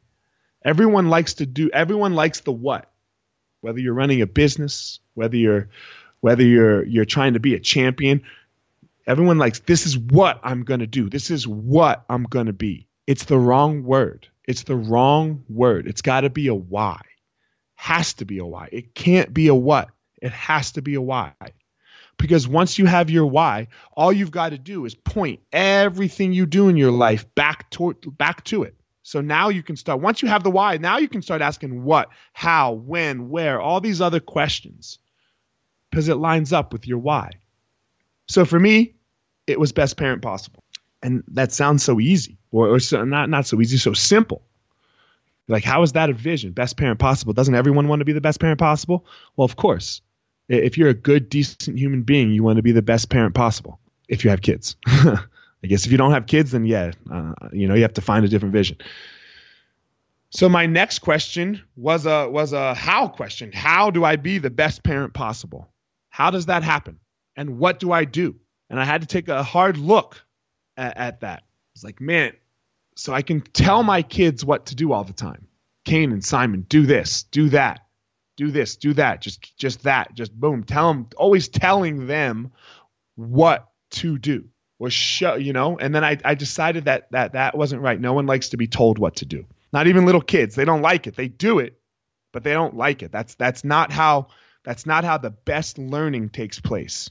Everyone 0.64 1.09
likes 1.09 1.35
to 1.35 1.47
do 1.47 1.71
everyone 1.73 2.14
likes 2.14 2.40
the 2.40 2.52
what. 2.52 2.90
Whether 3.61 3.81
you're 3.81 3.95
running 3.95 4.23
a 4.23 4.26
business, 4.26 5.00
whether 5.14 5.37
you're 5.37 5.69
whether 6.21 6.43
you're 6.43 6.85
you're 6.85 7.05
trying 7.05 7.35
to 7.35 7.40
be 7.40 7.55
a 7.55 7.61
champion, 7.61 8.23
everyone 9.07 9.38
likes 9.38 9.61
this 9.61 9.87
is 9.87 9.99
what 9.99 10.40
I'm 10.43 10.64
going 10.64 10.81
to 10.81 10.87
do. 10.87 11.09
This 11.09 11.31
is 11.31 11.47
what 11.47 12.05
I'm 12.09 12.25
going 12.25 12.47
to 12.47 12.52
be. 12.52 12.87
It's 13.07 13.25
the 13.25 13.38
wrong 13.38 13.83
word. 13.83 14.29
It's 14.47 14.64
the 14.64 14.76
wrong 14.76 15.45
word. 15.49 15.87
It's 15.87 16.02
got 16.02 16.23
to 16.23 16.31
be 16.31 16.49
a 16.49 16.55
why. 16.55 17.00
Has 17.81 18.13
to 18.15 18.27
be 18.27 18.37
a 18.37 18.45
why. 18.45 18.69
It 18.73 18.95
can't 18.95 19.33
be 19.33 19.49
a 19.49 19.55
what. 19.55 19.89
It 20.21 20.33
has 20.33 20.73
to 20.73 20.83
be 20.83 20.97
a 20.97 21.01
why. 21.01 21.33
Because 22.19 22.47
once 22.47 22.79
you 22.79 22.85
have 22.85 23.09
your 23.09 23.25
why, 23.25 23.69
all 23.97 24.13
you've 24.13 24.31
got 24.31 24.51
to 24.51 24.59
do 24.59 24.85
is 24.85 24.95
point 24.95 25.41
everything 25.51 26.35
you 26.35 26.45
do 26.45 26.69
in 26.69 26.77
your 26.77 26.91
life 26.91 27.35
back 27.35 27.71
to 27.71 27.95
back 28.19 28.45
to 28.45 28.65
it. 28.65 28.75
So 29.03 29.23
now 29.23 29.49
you 29.49 29.63
can 29.63 29.77
start 29.77 30.03
once 30.03 30.21
you 30.21 30.29
have 30.29 30.43
the 30.43 30.51
why, 30.51 30.77
now 30.77 30.99
you 30.99 31.09
can 31.09 31.23
start 31.23 31.41
asking 31.41 31.83
what, 31.83 32.11
how, 32.35 32.73
when, 32.73 33.31
where, 33.31 33.59
all 33.63 33.81
these 33.81 34.03
other 34.03 34.21
questions. 34.21 34.99
Because 35.89 36.11
it 36.11 36.17
lines 36.17 36.53
up 36.53 36.75
with 36.75 36.87
your 36.87 36.99
why. 36.99 37.31
So 38.29 38.45
for 38.45 38.61
me, 38.61 38.97
it 39.47 39.59
was 39.59 39.73
best 39.73 39.97
parent 39.97 40.21
possible. 40.21 40.63
And 41.03 41.25
that 41.29 41.51
sounds 41.51 41.83
so 41.83 41.99
easy, 41.99 42.37
or, 42.51 42.69
or 42.69 42.79
so, 42.79 43.07
not 43.07 43.31
not 43.31 43.47
so 43.47 43.59
easy, 43.59 43.79
so 43.79 43.95
simple. 43.95 44.43
Like, 45.50 45.64
how 45.64 45.83
is 45.83 45.92
that 45.92 46.11
a 46.11 46.12
vision? 46.12 46.52
Best 46.52 46.76
parent 46.76 46.99
possible. 46.99 47.33
Doesn't 47.33 47.54
everyone 47.54 47.88
want 47.88 48.00
to 48.00 48.04
be 48.04 48.12
the 48.12 48.21
best 48.21 48.40
parent 48.40 48.59
possible? 48.59 49.04
Well, 49.37 49.45
of 49.45 49.57
course 49.57 50.00
if 50.50 50.76
you're 50.76 50.88
a 50.88 50.95
good, 50.95 51.28
decent 51.28 51.78
human 51.78 52.02
being, 52.02 52.33
you 52.33 52.42
want 52.42 52.57
to 52.57 52.62
be 52.62 52.73
the 52.73 52.83
best 52.83 53.09
parent 53.09 53.35
possible. 53.35 53.78
If 54.09 54.25
you 54.25 54.30
have 54.30 54.42
kids, 54.42 54.76
I 54.87 55.19
guess 55.62 55.87
if 55.87 55.92
you 55.92 55.99
don't 55.99 56.11
have 56.11 56.26
kids, 56.26 56.50
then 56.50 56.66
yeah, 56.66 56.90
uh, 57.11 57.35
you 57.52 57.69
know 57.69 57.75
you 57.75 57.83
have 57.83 57.95
to 57.95 58.00
find 58.00 58.25
a 58.25 58.28
different 58.28 58.52
vision. 58.52 58.78
So 60.30 60.49
my 60.49 60.66
next 60.66 61.00
question 61.00 61.62
was 61.76 62.07
a 62.07 62.28
was 62.28 62.52
a 62.52 62.75
how 62.75 63.07
question. 63.07 63.52
How 63.52 63.90
do 63.90 64.04
I 64.04 64.16
be 64.16 64.38
the 64.38 64.50
best 64.50 64.83
parent 64.83 65.14
possible? 65.14 65.69
How 66.09 66.30
does 66.33 66.47
that 66.47 66.64
happen? 66.64 66.99
And 67.37 67.59
what 67.59 67.78
do 67.78 67.92
I 67.92 68.04
do? 68.04 68.35
And 68.69 68.80
I 68.80 68.85
had 68.85 69.02
to 69.02 69.07
take 69.07 69.28
a 69.28 69.45
hard 69.45 69.76
look 69.76 70.21
at, 70.76 70.97
at 70.97 71.21
that. 71.21 71.45
It's 71.75 71.85
like, 71.85 72.00
man, 72.00 72.33
so 73.00 73.14
I 73.14 73.23
can 73.23 73.40
tell 73.40 73.83
my 73.83 74.02
kids 74.02 74.45
what 74.45 74.66
to 74.66 74.75
do 74.75 74.92
all 74.92 75.04
the 75.04 75.14
time. 75.14 75.47
Cain 75.87 76.12
and 76.12 76.23
Simon, 76.23 76.66
do 76.69 76.85
this, 76.85 77.23
do 77.23 77.49
that, 77.49 77.80
do 78.37 78.50
this, 78.50 78.76
do 78.76 78.92
that, 78.92 79.23
just 79.23 79.57
just 79.57 79.85
that, 79.85 80.14
just 80.14 80.38
boom. 80.38 80.64
Tell 80.64 80.92
them, 80.92 81.09
always 81.16 81.49
telling 81.49 82.07
them 82.07 82.52
what 83.16 83.71
to 83.92 84.19
do 84.19 84.50
or 84.78 84.90
show, 84.90 85.37
you 85.37 85.54
know. 85.54 85.78
And 85.78 85.95
then 85.95 86.04
I, 86.04 86.19
I 86.23 86.35
decided 86.35 86.85
that 86.85 87.11
that 87.12 87.33
that 87.33 87.57
wasn't 87.57 87.80
right. 87.80 87.99
No 87.99 88.12
one 88.12 88.26
likes 88.26 88.50
to 88.50 88.59
be 88.59 88.66
told 88.66 88.99
what 88.99 89.16
to 89.16 89.25
do. 89.25 89.47
Not 89.73 89.87
even 89.87 90.04
little 90.04 90.21
kids. 90.21 90.54
They 90.54 90.66
don't 90.66 90.83
like 90.83 91.07
it. 91.07 91.16
They 91.16 91.28
do 91.28 91.59
it, 91.59 91.80
but 92.33 92.45
they 92.45 92.52
don't 92.52 92.76
like 92.76 93.02
it. 93.02 93.11
That's 93.11 93.35
that's 93.35 93.64
not 93.64 93.90
how 93.90 94.26
that's 94.62 94.85
not 94.85 95.04
how 95.04 95.16
the 95.16 95.30
best 95.30 95.78
learning 95.78 96.28
takes 96.28 96.61
place. 96.61 97.09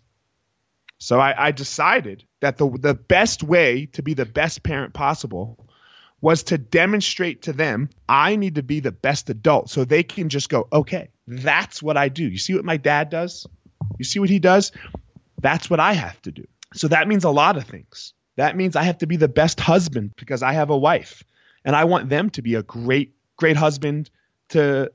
So 1.00 1.20
I, 1.20 1.48
I 1.48 1.52
decided 1.52 2.26
that 2.42 2.60
the 2.60 2.70
the 2.70 2.94
best 2.94 3.42
way 3.42 3.88
to 3.94 4.04
be 4.04 4.14
the 4.14 4.28
best 4.28 4.62
parent 4.62 4.94
possible 4.94 5.66
was 6.22 6.44
to 6.44 6.58
demonstrate 6.58 7.44
to 7.44 7.54
them 7.54 7.90
I 8.08 8.36
need 8.36 8.56
to 8.56 8.64
be 8.64 8.80
the 8.80 8.92
best 8.92 9.30
adult 9.30 9.70
so 9.70 9.86
they 9.86 10.04
can 10.04 10.30
just 10.30 10.50
go, 10.50 10.68
okay, 10.72 11.10
that's 11.28 11.82
what 11.82 11.98
I 11.98 12.10
do. 12.10 12.24
You 12.24 12.38
see 12.38 12.56
what 12.56 12.66
my 12.66 12.78
dad 12.78 13.10
does? 13.10 13.48
You 13.98 14.06
see 14.06 14.20
what 14.20 14.30
he 14.30 14.40
does? 14.40 14.72
That's 15.42 15.70
what 15.70 15.80
I 15.80 15.94
have 15.94 16.22
to 16.24 16.32
do. 16.32 16.46
So 16.74 16.88
that 16.90 17.08
means 17.08 17.24
a 17.24 17.30
lot 17.30 17.58
of 17.58 17.66
things. 17.66 18.14
That 18.36 18.56
means 18.56 18.76
I 18.76 18.84
have 18.84 19.00
to 19.00 19.08
be 19.08 19.18
the 19.18 19.28
best 19.28 19.60
husband 19.60 20.14
because 20.16 20.44
I 20.44 20.54
have 20.54 20.70
a 20.70 20.78
wife 20.78 21.24
and 21.66 21.76
I 21.76 21.86
want 21.86 22.10
them 22.10 22.30
to 22.32 22.42
be 22.42 22.56
a 22.56 22.64
great 22.64 23.16
great 23.36 23.58
husband 23.58 24.10
to 24.50 24.92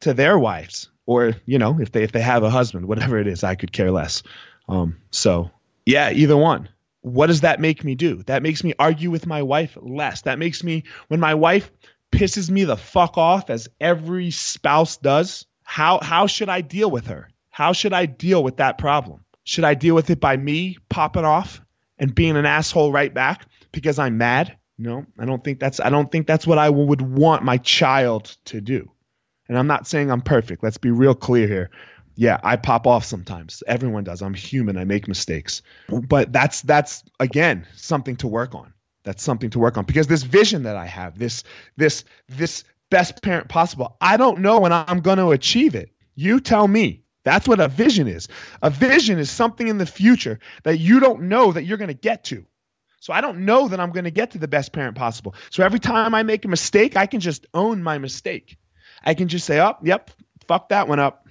to 0.00 0.14
their 0.14 0.38
wives 0.38 0.90
or 1.06 1.34
you 1.46 1.58
know 1.58 1.80
if 1.80 1.90
they 1.92 2.02
if 2.02 2.12
they 2.12 2.20
have 2.20 2.42
a 2.42 2.50
husband 2.50 2.86
whatever 2.86 3.18
it 3.18 3.26
is 3.26 3.44
I 3.44 3.54
could 3.54 3.72
care 3.72 3.90
less. 3.90 4.22
Um 4.68 4.98
so 5.10 5.50
yeah, 5.86 6.10
either 6.10 6.36
one 6.36 6.68
what 7.00 7.28
does 7.28 7.42
that 7.42 7.60
make 7.60 7.84
me 7.84 7.94
do? 7.94 8.22
That 8.24 8.42
makes 8.42 8.64
me 8.64 8.74
argue 8.78 9.10
with 9.10 9.26
my 9.26 9.42
wife 9.42 9.76
less. 9.80 10.22
That 10.22 10.38
makes 10.38 10.64
me, 10.64 10.84
when 11.08 11.20
my 11.20 11.34
wife 11.34 11.70
pisses 12.12 12.50
me 12.50 12.64
the 12.64 12.76
fuck 12.76 13.18
off, 13.18 13.50
as 13.50 13.68
every 13.80 14.30
spouse 14.30 14.96
does, 14.96 15.46
how, 15.62 16.00
how 16.00 16.26
should 16.26 16.48
I 16.48 16.60
deal 16.60 16.90
with 16.90 17.06
her? 17.08 17.28
How 17.50 17.72
should 17.72 17.92
I 17.92 18.06
deal 18.06 18.42
with 18.42 18.58
that 18.58 18.78
problem? 18.78 19.24
Should 19.44 19.64
I 19.64 19.74
deal 19.74 19.94
with 19.94 20.10
it 20.10 20.20
by 20.20 20.36
me 20.36 20.78
popping 20.88 21.24
off 21.24 21.60
and 21.98 22.14
being 22.14 22.36
an 22.36 22.46
asshole 22.46 22.92
right 22.92 23.12
back 23.12 23.46
because 23.72 23.98
I'm 23.98 24.18
mad? 24.18 24.56
No, 24.78 25.06
I 25.18 25.24
don't 25.24 25.42
think 25.42 25.58
that's 25.58 25.80
I 25.80 25.90
don't 25.90 26.10
think 26.10 26.26
that's 26.26 26.46
what 26.46 26.58
I 26.58 26.70
would 26.70 27.02
want 27.02 27.42
my 27.42 27.56
child 27.56 28.36
to 28.46 28.60
do. 28.60 28.92
And 29.48 29.58
I'm 29.58 29.66
not 29.66 29.88
saying 29.88 30.10
I'm 30.10 30.20
perfect. 30.20 30.62
Let's 30.62 30.76
be 30.76 30.92
real 30.92 31.14
clear 31.14 31.48
here 31.48 31.70
yeah, 32.18 32.40
I 32.42 32.56
pop 32.56 32.88
off 32.88 33.04
sometimes. 33.04 33.62
Everyone 33.64 34.02
does. 34.02 34.22
I'm 34.22 34.34
human. 34.34 34.76
I 34.76 34.82
make 34.82 35.06
mistakes. 35.06 35.62
But 35.88 36.32
that's 36.32 36.62
that's 36.62 37.04
again 37.20 37.64
something 37.76 38.16
to 38.16 38.26
work 38.26 38.56
on. 38.56 38.74
That's 39.04 39.22
something 39.22 39.50
to 39.50 39.60
work 39.60 39.78
on 39.78 39.84
because 39.84 40.08
this 40.08 40.24
vision 40.24 40.64
that 40.64 40.74
I 40.74 40.86
have, 40.86 41.16
this 41.16 41.44
this 41.76 42.02
this 42.28 42.64
best 42.90 43.22
parent 43.22 43.48
possible, 43.48 43.96
I 44.00 44.16
don't 44.16 44.40
know 44.40 44.58
when 44.58 44.72
I'm 44.72 44.98
going 44.98 45.18
to 45.18 45.30
achieve 45.30 45.76
it. 45.76 45.92
You 46.16 46.40
tell 46.40 46.66
me. 46.66 47.04
That's 47.22 47.46
what 47.46 47.60
a 47.60 47.68
vision 47.68 48.08
is. 48.08 48.26
A 48.62 48.70
vision 48.70 49.20
is 49.20 49.30
something 49.30 49.68
in 49.68 49.78
the 49.78 49.86
future 49.86 50.40
that 50.64 50.78
you 50.78 50.98
don't 50.98 51.24
know 51.24 51.52
that 51.52 51.64
you're 51.64 51.78
going 51.78 51.88
to 51.88 51.94
get 51.94 52.24
to. 52.24 52.46
So 53.00 53.12
I 53.12 53.20
don't 53.20 53.44
know 53.44 53.68
that 53.68 53.78
I'm 53.78 53.92
going 53.92 54.04
to 54.04 54.10
get 54.10 54.32
to 54.32 54.38
the 54.38 54.48
best 54.48 54.72
parent 54.72 54.96
possible. 54.96 55.34
So 55.50 55.62
every 55.62 55.78
time 55.78 56.16
I 56.16 56.24
make 56.24 56.44
a 56.44 56.48
mistake, 56.48 56.96
I 56.96 57.06
can 57.06 57.20
just 57.20 57.46
own 57.54 57.82
my 57.82 57.98
mistake. 57.98 58.56
I 59.04 59.14
can 59.14 59.28
just 59.28 59.46
say, 59.46 59.60
"Oh, 59.60 59.76
yep, 59.82 60.10
fuck 60.48 60.70
that 60.70 60.88
one 60.88 60.98
up. 60.98 61.27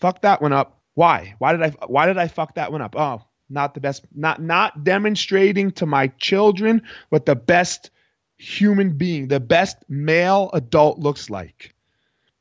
Fuck 0.00 0.22
that 0.22 0.42
one 0.42 0.52
up. 0.52 0.80
Why? 0.94 1.34
Why 1.38 1.52
did 1.52 1.62
I 1.62 1.70
why 1.86 2.06
did 2.06 2.18
I 2.18 2.28
fuck 2.28 2.54
that 2.54 2.72
one 2.72 2.82
up? 2.82 2.94
Oh, 2.96 3.22
not 3.48 3.74
the 3.74 3.80
best 3.80 4.06
not 4.14 4.40
not 4.40 4.84
demonstrating 4.84 5.70
to 5.72 5.86
my 5.86 6.08
children 6.08 6.82
what 7.10 7.26
the 7.26 7.36
best 7.36 7.90
human 8.38 8.96
being, 8.96 9.28
the 9.28 9.40
best 9.40 9.76
male 9.88 10.50
adult 10.52 10.98
looks 10.98 11.30
like. 11.30 11.74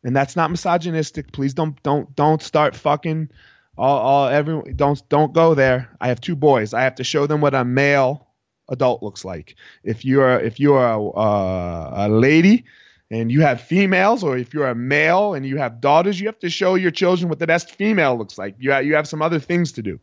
And 0.04 0.16
that's 0.16 0.36
not 0.36 0.52
misogynistic. 0.52 1.32
Please 1.32 1.54
don't 1.54 1.82
don't 1.84 2.16
don't 2.16 2.42
start 2.42 2.76
fucking 2.76 3.30
all, 3.78 3.98
all 3.98 4.28
everyone 4.28 4.74
don't 4.76 5.02
don't 5.10 5.34
go 5.34 5.54
there. 5.54 5.90
I 6.00 6.10
have 6.10 6.22
two 6.22 6.36
boys. 6.36 6.74
I 6.74 6.84
have 6.84 6.96
to 6.96 7.04
show 7.04 7.28
them 7.28 7.42
what 7.42 7.56
a 7.56 7.66
male 7.66 8.28
adult 8.70 9.04
looks 9.04 9.26
like. 9.26 9.56
If 9.84 10.06
you're 10.06 10.40
if 10.40 10.60
you're 10.60 10.86
a, 10.86 11.00
a, 11.00 12.08
a 12.08 12.10
lady, 12.10 12.66
and 13.12 13.32
you 13.32 13.42
have 13.42 13.62
females, 13.62 14.24
or 14.24 14.38
if 14.38 14.54
you're 14.54 14.68
a 14.68 14.76
male 14.76 15.34
and 15.34 15.46
you 15.46 15.58
have 15.58 15.80
daughters, 15.80 16.20
you 16.20 16.28
have 16.28 16.40
to 16.40 16.50
show 16.50 16.76
your 16.76 16.92
children 16.92 17.30
what 17.30 17.40
the 17.40 17.48
best 17.48 17.76
female 17.76 18.18
looks 18.18 18.38
like. 18.38 18.56
You 18.60 18.72
have, 18.72 18.86
you 18.86 18.96
have 18.96 19.08
some 19.08 19.22
other 19.22 19.40
things 19.40 19.72
to 19.74 19.82
do, 19.82 20.00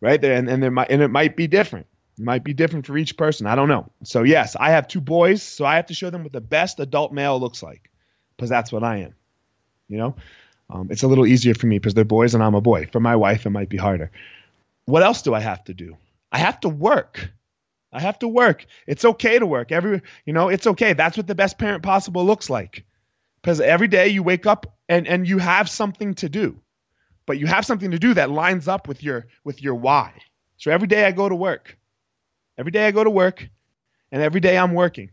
right? 0.00 0.22
And 0.24 0.48
and 0.48 0.62
there 0.62 0.70
might 0.70 0.90
and 0.90 1.02
it 1.02 1.08
might 1.08 1.36
be 1.36 1.46
different. 1.46 1.86
It 2.18 2.24
might 2.24 2.44
be 2.44 2.54
different 2.54 2.86
for 2.86 2.96
each 2.96 3.16
person. 3.16 3.46
I 3.46 3.54
don't 3.54 3.68
know. 3.68 3.90
So 4.04 4.22
yes, 4.22 4.56
I 4.58 4.70
have 4.70 4.88
two 4.88 5.00
boys, 5.00 5.42
so 5.42 5.64
I 5.66 5.76
have 5.76 5.86
to 5.86 5.94
show 5.94 6.10
them 6.10 6.22
what 6.22 6.32
the 6.32 6.40
best 6.40 6.80
adult 6.80 7.12
male 7.12 7.38
looks 7.38 7.62
like, 7.62 7.90
because 8.36 8.48
that's 8.48 8.72
what 8.72 8.82
I 8.82 8.98
am. 8.98 9.14
You 9.88 9.98
know, 9.98 10.16
um, 10.70 10.88
it's 10.90 11.02
a 11.02 11.08
little 11.08 11.26
easier 11.26 11.54
for 11.54 11.66
me 11.66 11.78
because 11.78 11.94
they're 11.94 12.04
boys 12.04 12.34
and 12.34 12.42
I'm 12.42 12.54
a 12.54 12.60
boy. 12.60 12.86
For 12.86 13.00
my 13.00 13.16
wife, 13.16 13.46
it 13.46 13.50
might 13.50 13.68
be 13.68 13.76
harder. 13.76 14.10
What 14.86 15.02
else 15.02 15.22
do 15.22 15.34
I 15.34 15.40
have 15.40 15.62
to 15.64 15.74
do? 15.74 15.96
I 16.32 16.38
have 16.38 16.58
to 16.60 16.68
work. 16.68 17.30
I 17.92 18.00
have 18.00 18.18
to 18.20 18.28
work. 18.28 18.66
It's 18.86 19.04
okay 19.04 19.38
to 19.38 19.46
work. 19.46 19.72
Every, 19.72 20.02
you 20.24 20.32
know, 20.32 20.48
it's 20.48 20.66
okay. 20.66 20.92
That's 20.92 21.16
what 21.16 21.26
the 21.26 21.34
best 21.34 21.58
parent 21.58 21.82
possible 21.82 22.24
looks 22.24 22.50
like. 22.50 22.84
Because 23.40 23.60
every 23.60 23.88
day 23.88 24.08
you 24.08 24.22
wake 24.22 24.46
up 24.46 24.78
and 24.88 25.06
and 25.06 25.26
you 25.26 25.38
have 25.38 25.68
something 25.68 26.14
to 26.14 26.28
do. 26.28 26.60
But 27.26 27.38
you 27.38 27.46
have 27.46 27.66
something 27.66 27.90
to 27.92 27.98
do 27.98 28.14
that 28.14 28.30
lines 28.30 28.68
up 28.68 28.88
with 28.88 29.02
your 29.02 29.26
with 29.44 29.62
your 29.62 29.74
why. 29.74 30.14
So 30.56 30.70
every 30.70 30.88
day 30.88 31.04
I 31.04 31.12
go 31.12 31.28
to 31.28 31.34
work. 31.34 31.78
Every 32.58 32.72
day 32.72 32.86
I 32.86 32.90
go 32.90 33.04
to 33.04 33.10
work 33.10 33.48
and 34.10 34.22
every 34.22 34.40
day 34.40 34.56
I'm 34.56 34.72
working. 34.72 35.10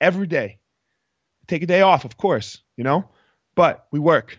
Every 0.00 0.26
day. 0.26 0.58
Take 1.46 1.62
a 1.62 1.66
day 1.66 1.80
off, 1.80 2.04
of 2.04 2.16
course, 2.16 2.62
you 2.76 2.84
know? 2.84 3.08
But 3.54 3.86
we 3.90 3.98
work. 3.98 4.38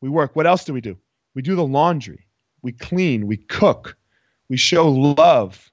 We 0.00 0.10
work. 0.10 0.36
What 0.36 0.46
else 0.46 0.64
do 0.64 0.74
we 0.74 0.82
do? 0.82 0.98
We 1.34 1.42
do 1.42 1.56
the 1.56 1.66
laundry. 1.66 2.26
We 2.62 2.72
clean, 2.72 3.26
we 3.26 3.38
cook. 3.38 3.96
We 4.48 4.56
show 4.58 4.88
love 4.88 5.72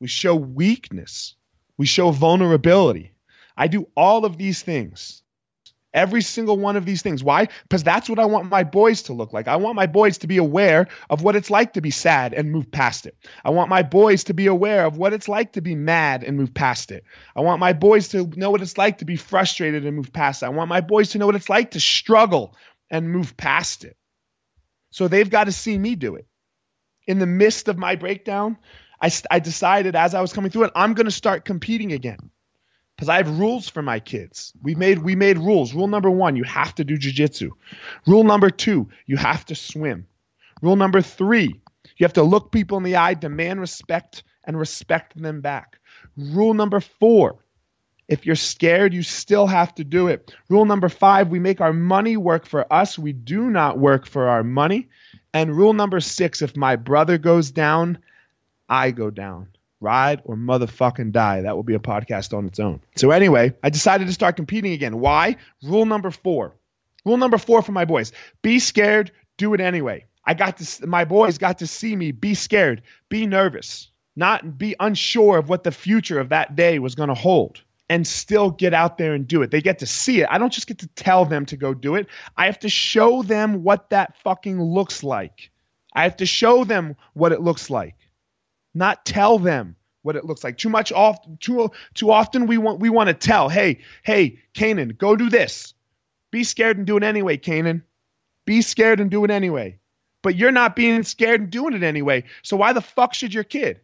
we 0.00 0.08
show 0.08 0.34
weakness. 0.34 1.34
We 1.76 1.86
show 1.86 2.10
vulnerability. 2.10 3.12
I 3.56 3.68
do 3.68 3.88
all 3.96 4.24
of 4.24 4.36
these 4.36 4.62
things. 4.62 5.22
Every 5.92 6.22
single 6.22 6.56
one 6.56 6.76
of 6.76 6.86
these 6.86 7.02
things. 7.02 7.22
Why? 7.24 7.48
Because 7.64 7.82
that's 7.82 8.08
what 8.08 8.20
I 8.20 8.26
want 8.26 8.48
my 8.48 8.62
boys 8.62 9.02
to 9.04 9.12
look 9.12 9.32
like. 9.32 9.48
I 9.48 9.56
want 9.56 9.74
my 9.74 9.86
boys 9.86 10.18
to 10.18 10.28
be 10.28 10.36
aware 10.36 10.86
of 11.08 11.22
what 11.22 11.34
it's 11.34 11.50
like 11.50 11.72
to 11.72 11.80
be 11.80 11.90
sad 11.90 12.32
and 12.32 12.52
move 12.52 12.70
past 12.70 13.06
it. 13.06 13.16
I 13.44 13.50
want 13.50 13.70
my 13.70 13.82
boys 13.82 14.24
to 14.24 14.34
be 14.34 14.46
aware 14.46 14.86
of 14.86 14.96
what 14.96 15.12
it's 15.12 15.28
like 15.28 15.54
to 15.54 15.60
be 15.60 15.74
mad 15.74 16.22
and 16.22 16.36
move 16.36 16.54
past 16.54 16.92
it. 16.92 17.02
I 17.34 17.40
want 17.40 17.58
my 17.58 17.72
boys 17.72 18.08
to 18.08 18.24
know 18.24 18.52
what 18.52 18.62
it's 18.62 18.78
like 18.78 18.98
to 18.98 19.04
be 19.04 19.16
frustrated 19.16 19.84
and 19.84 19.96
move 19.96 20.12
past 20.12 20.44
it. 20.44 20.46
I 20.46 20.50
want 20.50 20.68
my 20.68 20.80
boys 20.80 21.10
to 21.10 21.18
know 21.18 21.26
what 21.26 21.34
it's 21.34 21.50
like 21.50 21.72
to 21.72 21.80
struggle 21.80 22.54
and 22.88 23.10
move 23.10 23.36
past 23.36 23.84
it. 23.84 23.96
So 24.90 25.08
they've 25.08 25.28
got 25.28 25.44
to 25.44 25.52
see 25.52 25.76
me 25.76 25.96
do 25.96 26.14
it. 26.14 26.26
In 27.06 27.18
the 27.18 27.26
midst 27.26 27.66
of 27.66 27.78
my 27.78 27.96
breakdown, 27.96 28.58
I, 29.00 29.10
I 29.30 29.38
decided 29.38 29.96
as 29.96 30.14
I 30.14 30.20
was 30.20 30.32
coming 30.32 30.50
through 30.50 30.64
it, 30.64 30.72
I'm 30.74 30.94
going 30.94 31.06
to 31.06 31.10
start 31.12 31.44
competing 31.44 31.92
again 31.92 32.30
because 32.96 33.08
I 33.08 33.16
have 33.16 33.38
rules 33.38 33.68
for 33.68 33.80
my 33.80 33.98
kids. 33.98 34.52
We 34.62 34.74
made 34.74 34.98
we 34.98 35.16
made 35.16 35.38
rules. 35.38 35.72
Rule 35.72 35.88
number 35.88 36.10
one, 36.10 36.36
you 36.36 36.44
have 36.44 36.74
to 36.74 36.84
do 36.84 36.98
jujitsu. 36.98 37.50
Rule 38.06 38.24
number 38.24 38.50
two, 38.50 38.90
you 39.06 39.16
have 39.16 39.46
to 39.46 39.54
swim. 39.54 40.06
Rule 40.60 40.76
number 40.76 41.00
three, 41.00 41.60
you 41.96 42.04
have 42.04 42.12
to 42.14 42.22
look 42.22 42.52
people 42.52 42.76
in 42.76 42.84
the 42.84 42.96
eye, 42.96 43.14
demand 43.14 43.60
respect, 43.60 44.22
and 44.44 44.58
respect 44.58 45.20
them 45.20 45.40
back. 45.40 45.78
Rule 46.16 46.52
number 46.52 46.80
four, 46.80 47.42
if 48.06 48.26
you're 48.26 48.36
scared, 48.36 48.92
you 48.92 49.02
still 49.02 49.46
have 49.46 49.74
to 49.76 49.84
do 49.84 50.08
it. 50.08 50.34
Rule 50.48 50.66
number 50.66 50.88
five, 50.88 51.28
we 51.28 51.38
make 51.38 51.60
our 51.60 51.72
money 51.72 52.16
work 52.16 52.44
for 52.44 52.70
us. 52.70 52.98
We 52.98 53.12
do 53.12 53.48
not 53.48 53.78
work 53.78 54.06
for 54.06 54.28
our 54.28 54.42
money. 54.42 54.88
And 55.32 55.56
rule 55.56 55.72
number 55.72 56.00
six, 56.00 56.42
if 56.42 56.56
my 56.56 56.76
brother 56.76 57.18
goes 57.18 57.50
down, 57.52 57.98
I 58.70 58.92
go 58.92 59.10
down. 59.10 59.48
Ride 59.80 60.22
or 60.24 60.36
motherfucking 60.36 61.10
die. 61.12 61.42
That 61.42 61.56
will 61.56 61.64
be 61.64 61.74
a 61.74 61.80
podcast 61.80 62.36
on 62.36 62.46
its 62.46 62.60
own. 62.60 62.80
So, 62.96 63.10
anyway, 63.10 63.54
I 63.62 63.70
decided 63.70 64.06
to 64.06 64.12
start 64.12 64.36
competing 64.36 64.72
again. 64.72 65.00
Why? 65.00 65.36
Rule 65.62 65.86
number 65.86 66.10
four. 66.10 66.54
Rule 67.04 67.16
number 67.16 67.38
four 67.38 67.62
for 67.62 67.72
my 67.72 67.86
boys 67.86 68.12
be 68.42 68.58
scared, 68.58 69.10
do 69.38 69.54
it 69.54 69.60
anyway. 69.60 70.04
I 70.24 70.34
got 70.34 70.58
to, 70.58 70.86
my 70.86 71.06
boys 71.06 71.38
got 71.38 71.58
to 71.58 71.66
see 71.66 71.96
me 71.96 72.12
be 72.12 72.34
scared, 72.34 72.82
be 73.08 73.26
nervous, 73.26 73.88
not 74.14 74.58
be 74.58 74.76
unsure 74.78 75.38
of 75.38 75.48
what 75.48 75.64
the 75.64 75.72
future 75.72 76.20
of 76.20 76.28
that 76.28 76.54
day 76.54 76.78
was 76.78 76.94
going 76.94 77.08
to 77.08 77.14
hold 77.14 77.62
and 77.88 78.06
still 78.06 78.50
get 78.50 78.74
out 78.74 78.98
there 78.98 79.14
and 79.14 79.26
do 79.26 79.40
it. 79.42 79.50
They 79.50 79.62
get 79.62 79.78
to 79.78 79.86
see 79.86 80.20
it. 80.20 80.28
I 80.30 80.36
don't 80.36 80.52
just 80.52 80.66
get 80.66 80.80
to 80.80 80.88
tell 80.88 81.24
them 81.24 81.46
to 81.46 81.56
go 81.56 81.72
do 81.72 81.94
it. 81.94 82.06
I 82.36 82.46
have 82.46 82.58
to 82.60 82.68
show 82.68 83.22
them 83.22 83.64
what 83.64 83.90
that 83.90 84.18
fucking 84.18 84.62
looks 84.62 85.02
like. 85.02 85.50
I 85.92 86.02
have 86.02 86.18
to 86.18 86.26
show 86.26 86.64
them 86.64 86.96
what 87.14 87.32
it 87.32 87.40
looks 87.40 87.70
like 87.70 87.96
not 88.74 89.04
tell 89.04 89.38
them 89.38 89.76
what 90.02 90.16
it 90.16 90.24
looks 90.24 90.42
like. 90.44 90.56
Too 90.56 90.68
much 90.68 90.92
off 90.92 91.18
too 91.40 91.70
too 91.94 92.10
often 92.10 92.46
we 92.46 92.58
want 92.58 92.80
we 92.80 92.90
want 92.90 93.08
to 93.08 93.14
tell, 93.14 93.48
hey, 93.48 93.80
hey, 94.02 94.38
Canaan, 94.54 94.94
go 94.96 95.16
do 95.16 95.28
this. 95.30 95.74
Be 96.30 96.44
scared 96.44 96.78
and 96.78 96.86
do 96.86 96.96
it 96.96 97.02
anyway, 97.02 97.36
Canaan. 97.36 97.84
Be 98.44 98.62
scared 98.62 99.00
and 99.00 99.10
do 99.10 99.24
it 99.24 99.30
anyway. 99.30 99.78
But 100.22 100.36
you're 100.36 100.52
not 100.52 100.76
being 100.76 101.02
scared 101.02 101.40
and 101.40 101.50
doing 101.50 101.74
it 101.74 101.82
anyway. 101.82 102.24
So 102.42 102.56
why 102.56 102.72
the 102.72 102.80
fuck 102.80 103.14
should 103.14 103.34
your 103.34 103.44
kid? 103.44 103.80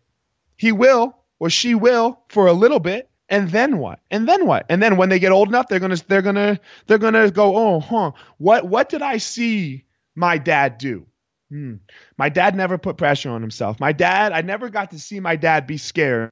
He 0.56 0.72
will 0.72 1.16
or 1.38 1.50
she 1.50 1.74
will 1.74 2.20
for 2.28 2.46
a 2.46 2.52
little 2.52 2.80
bit, 2.80 3.10
And 3.28 3.50
then 3.50 3.78
what? 3.78 4.00
And 4.10 4.28
then 4.28 4.46
what? 4.46 4.66
And 4.68 4.82
then 4.82 4.96
when 4.96 5.08
they 5.08 5.18
get 5.18 5.32
old 5.32 5.48
enough, 5.48 5.68
they're 5.68 5.80
gonna 5.80 5.96
they're 6.06 6.22
gonna 6.22 6.60
they're 6.86 6.98
gonna 6.98 7.30
go, 7.30 7.56
oh, 7.56 7.80
huh? 7.80 8.12
What 8.38 8.66
what 8.66 8.88
did 8.88 9.02
I 9.02 9.18
see 9.18 9.84
my 10.14 10.38
dad 10.38 10.78
do? 10.78 11.06
Hmm. 11.50 11.74
My 12.16 12.28
dad 12.28 12.56
never 12.56 12.78
put 12.78 12.96
pressure 12.96 13.30
on 13.30 13.40
himself. 13.40 13.78
My 13.78 13.92
dad, 13.92 14.32
I 14.32 14.40
never 14.42 14.68
got 14.68 14.90
to 14.90 14.98
see 14.98 15.20
my 15.20 15.36
dad 15.36 15.66
be 15.66 15.78
scared 15.78 16.30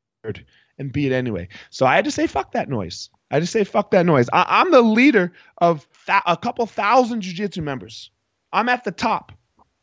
and 0.79 0.93
be 0.93 1.07
it 1.07 1.13
anyway. 1.13 1.49
So 1.71 1.87
I 1.87 1.97
had 1.97 2.05
to 2.07 2.11
say 2.11 2.27
fuck 2.27 2.53
that 2.53 2.69
noise. 2.69 3.11
I 3.31 3.41
just 3.41 3.53
say 3.53 3.65
fuck 3.65 3.91
that 3.93 4.07
noise. 4.07 4.29
I, 4.33 4.61
am 4.61 4.71
the 4.71 4.83
leader 4.83 5.33
of 5.59 5.87
th- 6.07 6.23
a 6.27 6.37
couple 6.37 6.67
thousand 6.67 7.23
jujitsu 7.23 7.63
members. 7.63 8.11
I'm 8.53 8.69
at 8.69 8.85
the 8.85 8.93
top. 8.93 9.33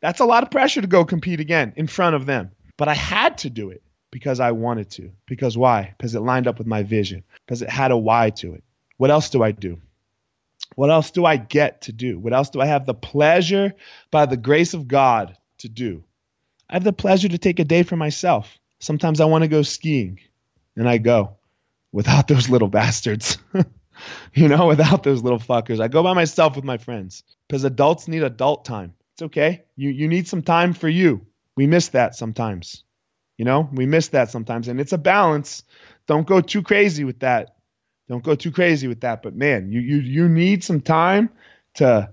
That's 0.00 0.20
a 0.20 0.24
lot 0.24 0.42
of 0.42 0.50
pressure 0.50 0.80
to 0.80 0.86
go 0.86 1.04
compete 1.04 1.40
again 1.40 1.72
in 1.76 1.86
front 1.86 2.16
of 2.16 2.26
them. 2.26 2.50
But 2.76 2.88
I 2.88 2.94
had 2.94 3.38
to 3.38 3.50
do 3.50 3.70
it 3.70 3.82
because 4.10 4.40
I 4.40 4.52
wanted 4.52 4.90
to. 4.92 5.10
Because 5.26 5.56
why? 5.56 5.94
Because 5.96 6.14
it 6.14 6.20
lined 6.20 6.46
up 6.46 6.58
with 6.58 6.66
my 6.66 6.82
vision. 6.82 7.24
Because 7.46 7.62
it 7.62 7.70
had 7.70 7.90
a 7.90 7.96
why 7.96 8.30
to 8.30 8.54
it. 8.54 8.64
What 8.96 9.10
else 9.10 9.30
do 9.30 9.42
I 9.42 9.52
do? 9.52 9.80
What 10.74 10.90
else 10.90 11.10
do 11.10 11.24
I 11.24 11.36
get 11.36 11.82
to 11.82 11.92
do? 11.92 12.18
What 12.18 12.32
else 12.32 12.50
do 12.50 12.60
I 12.60 12.66
have 12.66 12.86
the 12.86 12.94
pleasure, 12.94 13.74
by 14.10 14.26
the 14.26 14.36
grace 14.36 14.74
of 14.74 14.88
God, 14.88 15.36
to 15.58 15.68
do? 15.68 16.04
I 16.68 16.74
have 16.74 16.84
the 16.84 16.92
pleasure 16.92 17.28
to 17.28 17.38
take 17.38 17.58
a 17.58 17.64
day 17.64 17.82
for 17.82 17.96
myself. 17.96 18.58
Sometimes 18.80 19.20
I 19.20 19.26
want 19.26 19.42
to 19.42 19.48
go 19.48 19.62
skiing, 19.62 20.20
and 20.76 20.88
I 20.88 20.98
go 20.98 21.36
without 21.92 22.28
those 22.28 22.48
little 22.48 22.68
bastards. 22.68 23.38
you 24.34 24.48
know, 24.48 24.66
without 24.66 25.02
those 25.02 25.22
little 25.22 25.38
fuckers. 25.38 25.80
I 25.80 25.88
go 25.88 26.02
by 26.02 26.14
myself 26.14 26.56
with 26.56 26.64
my 26.64 26.78
friends 26.78 27.22
because 27.46 27.64
adults 27.64 28.08
need 28.08 28.22
adult 28.22 28.64
time. 28.64 28.94
It's 29.14 29.22
okay. 29.22 29.64
You 29.76 29.90
you 29.90 30.08
need 30.08 30.26
some 30.26 30.42
time 30.42 30.72
for 30.72 30.88
you. 30.88 31.26
We 31.56 31.66
miss 31.66 31.88
that 31.88 32.14
sometimes. 32.14 32.82
You 33.36 33.44
know, 33.44 33.68
we 33.72 33.86
miss 33.86 34.08
that 34.08 34.30
sometimes, 34.30 34.68
and 34.68 34.80
it's 34.80 34.92
a 34.92 34.98
balance. 34.98 35.64
Don't 36.06 36.26
go 36.26 36.40
too 36.40 36.62
crazy 36.62 37.04
with 37.04 37.20
that. 37.20 37.56
Don't 38.08 38.22
go 38.22 38.34
too 38.34 38.50
crazy 38.50 38.88
with 38.88 39.00
that. 39.00 39.22
But 39.22 39.34
man, 39.34 39.70
you 39.70 39.80
you 39.80 39.98
you 39.98 40.28
need 40.28 40.64
some 40.64 40.80
time 40.80 41.30
to, 41.74 42.12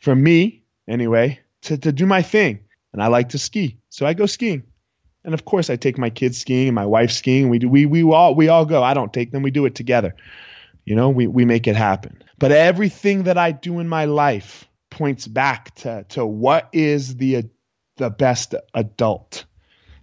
for 0.00 0.14
me 0.14 0.64
anyway, 0.88 1.40
to 1.62 1.76
to 1.78 1.92
do 1.92 2.06
my 2.06 2.22
thing. 2.22 2.60
And 2.92 3.02
I 3.02 3.08
like 3.08 3.30
to 3.30 3.38
ski, 3.38 3.78
so 3.90 4.06
I 4.06 4.14
go 4.14 4.26
skiing. 4.26 4.62
And 5.24 5.34
of 5.34 5.44
course, 5.44 5.68
I 5.70 5.76
take 5.76 5.98
my 5.98 6.08
kids 6.08 6.38
skiing 6.38 6.68
and 6.68 6.74
my 6.74 6.86
wife 6.86 7.10
skiing. 7.10 7.48
We 7.48 7.58
do 7.58 7.68
we 7.68 7.84
we 7.84 8.02
all 8.04 8.34
we 8.34 8.48
all 8.48 8.64
go. 8.64 8.82
I 8.82 8.94
don't 8.94 9.12
take 9.12 9.32
them. 9.32 9.42
We 9.42 9.50
do 9.50 9.66
it 9.66 9.74
together. 9.74 10.14
You 10.84 10.94
know, 10.94 11.10
we 11.10 11.26
we 11.26 11.44
make 11.44 11.66
it 11.66 11.76
happen. 11.76 12.22
But 12.38 12.52
everything 12.52 13.24
that 13.24 13.36
I 13.36 13.50
do 13.50 13.80
in 13.80 13.88
my 13.88 14.04
life 14.04 14.68
points 14.90 15.26
back 15.26 15.74
to 15.76 16.04
to 16.10 16.24
what 16.24 16.68
is 16.72 17.16
the 17.16 17.50
the 17.96 18.10
best 18.10 18.54
adult. 18.72 19.44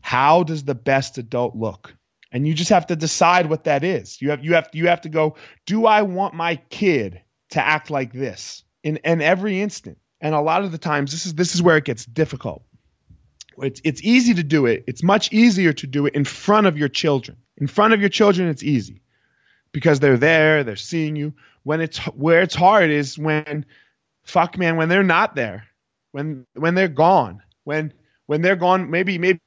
How 0.02 0.44
does 0.44 0.64
the 0.66 0.76
best 0.76 1.18
adult 1.18 1.56
look? 1.56 1.96
And 2.34 2.48
you 2.48 2.56
just 2.56 2.72
have 2.72 2.88
to 2.88 2.96
decide 2.96 3.46
what 3.46 3.66
that 3.66 3.84
is. 3.84 4.20
You 4.20 4.32
have 4.32 4.44
you 4.44 4.56
have 4.56 4.68
you 4.74 4.88
have 4.88 5.02
to 5.02 5.10
go, 5.10 5.36
do 5.68 5.86
I 5.86 6.02
want 6.02 6.34
my 6.34 6.56
kid 6.70 7.22
to 7.52 7.66
act 7.66 7.92
like 7.92 8.12
this 8.12 8.64
in, 8.82 8.98
in 8.98 9.22
every 9.22 9.62
instant? 9.62 10.00
And 10.20 10.34
a 10.34 10.42
lot 10.42 10.64
of 10.64 10.72
the 10.72 10.80
times 10.80 11.12
this 11.12 11.28
is 11.28 11.36
this 11.36 11.54
is 11.54 11.62
where 11.62 11.78
it 11.78 11.86
gets 11.86 12.06
difficult. 12.06 12.64
It's 13.60 13.82
it's 13.84 14.02
easy 14.02 14.34
to 14.34 14.44
do 14.44 14.66
it. 14.66 14.84
It's 14.88 15.04
much 15.04 15.32
easier 15.32 15.74
to 15.74 15.86
do 15.86 16.08
it 16.08 16.16
in 16.16 16.26
front 16.26 16.66
of 16.66 16.76
your 16.76 16.90
children. 16.90 17.38
In 17.58 17.68
front 17.68 17.94
of 17.94 18.00
your 18.00 18.10
children 18.10 18.50
it's 18.50 18.64
easy 18.64 19.04
because 19.72 20.00
they're 20.00 20.18
there, 20.18 20.64
they're 20.64 20.76
seeing 20.76 21.16
you. 21.16 21.36
When 21.62 21.82
it's 21.82 22.00
where 22.00 22.42
it's 22.42 22.56
hard 22.56 22.90
is 22.90 23.16
when 23.16 23.64
fuck 24.24 24.58
man 24.58 24.76
when 24.76 24.90
they're 24.90 25.04
not 25.04 25.36
there. 25.36 25.68
When 26.14 26.48
when 26.56 26.74
they're 26.74 26.88
gone. 26.88 27.44
When 27.64 27.94
when 28.26 28.42
they're 28.42 28.56
gone 28.56 28.90
maybe 28.90 29.20
maybe 29.20 29.40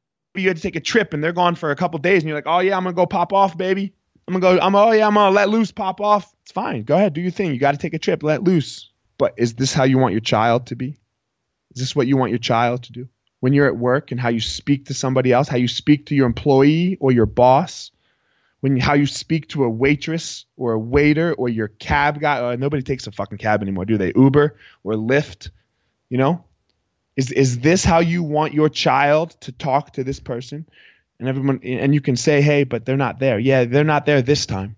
you 0.43 0.49
had 0.49 0.57
to 0.57 0.62
take 0.62 0.76
a 0.76 0.81
trip 0.81 1.14
and 1.14 1.23
they're 1.23 1.33
gone 1.33 1.55
for 1.55 1.71
a 1.71 1.76
couple 1.76 1.99
days 1.99 2.23
and 2.23 2.28
you're 2.28 2.37
like, 2.37 2.47
oh 2.47 2.61
yeah, 2.61 2.76
I'm 2.76 2.85
gonna 2.85 2.95
go 2.95 3.07
pop 3.07 3.33
off, 3.33 3.57
baby. 3.57 3.93
I'm 4.28 4.38
gonna 4.38 4.59
go. 4.59 4.64
I'm 4.64 4.75
oh 4.75 4.93
yeah, 4.93 5.07
I'm 5.07 5.14
gonna 5.14 5.35
let 5.35 5.49
loose, 5.49 5.71
pop 5.73 6.00
off. 6.00 6.33
It's 6.43 6.52
fine. 6.52 6.83
Go 6.83 6.97
ahead, 6.97 7.12
do 7.12 7.21
your 7.21 7.31
thing. 7.31 7.52
You 7.52 7.59
got 7.59 7.73
to 7.73 7.78
take 7.78 7.95
a 7.95 7.99
trip, 7.99 8.23
let 8.23 8.43
loose. 8.43 8.90
But 9.19 9.35
is 9.37 9.55
this 9.55 9.73
how 9.73 9.85
you 9.85 9.99
want 9.99 10.12
your 10.12 10.21
child 10.21 10.66
to 10.69 10.76
be? 10.76 10.99
Is 11.75 11.80
this 11.80 11.97
what 11.97 12.06
you 12.06 12.17
want 12.17 12.30
your 12.30 12.39
child 12.39 12.84
to 12.84 12.93
do 12.93 13.08
when 13.41 13.52
you're 13.52 13.67
at 13.67 13.76
work 13.76 14.10
and 14.10 14.21
how 14.21 14.28
you 14.28 14.41
speak 14.41 14.87
to 14.87 14.95
somebody 14.95 15.32
else, 15.32 15.49
how 15.49 15.56
you 15.56 15.69
speak 15.69 16.06
to 16.06 16.15
your 16.15 16.26
employee 16.26 16.97
or 17.00 17.13
your 17.13 17.26
boss, 17.26 17.91
when 18.60 18.78
how 18.78 18.95
you 18.95 19.06
speak 19.06 19.49
to 19.50 19.65
a 19.65 19.69
waitress 19.69 20.47
or 20.56 20.73
a 20.73 20.78
waiter 20.78 21.32
or 21.32 21.49
your 21.49 21.69
cab 21.69 22.21
guy? 22.21 22.41
Oh, 22.41 22.56
nobody 22.56 22.82
takes 22.82 23.06
a 23.06 23.13
fucking 23.13 23.39
cab 23.39 23.63
anymore, 23.63 23.84
do 23.84 23.99
they? 23.99 24.13
Uber 24.17 24.56
or 24.82 24.95
Lyft, 24.95 25.50
you 26.08 26.19
know? 26.19 26.45
Is 27.17 27.33
is 27.33 27.59
this 27.61 27.85
how 27.85 28.00
you 28.00 28.23
want 28.23 28.52
your 28.52 28.69
child 28.69 29.31
to 29.43 29.52
talk 29.52 29.95
to 29.95 30.05
this 30.05 30.21
person? 30.21 30.69
And 31.19 31.29
everyone 31.29 31.61
and 31.65 31.95
you 31.95 32.02
can 32.02 32.17
say, 32.17 32.43
"Hey, 32.43 32.65
but 32.65 32.85
they're 32.85 32.97
not 32.97 33.19
there." 33.19 33.39
Yeah, 33.39 33.65
they're 33.65 33.85
not 33.85 34.05
there 34.05 34.21
this 34.21 34.45
time. 34.45 34.76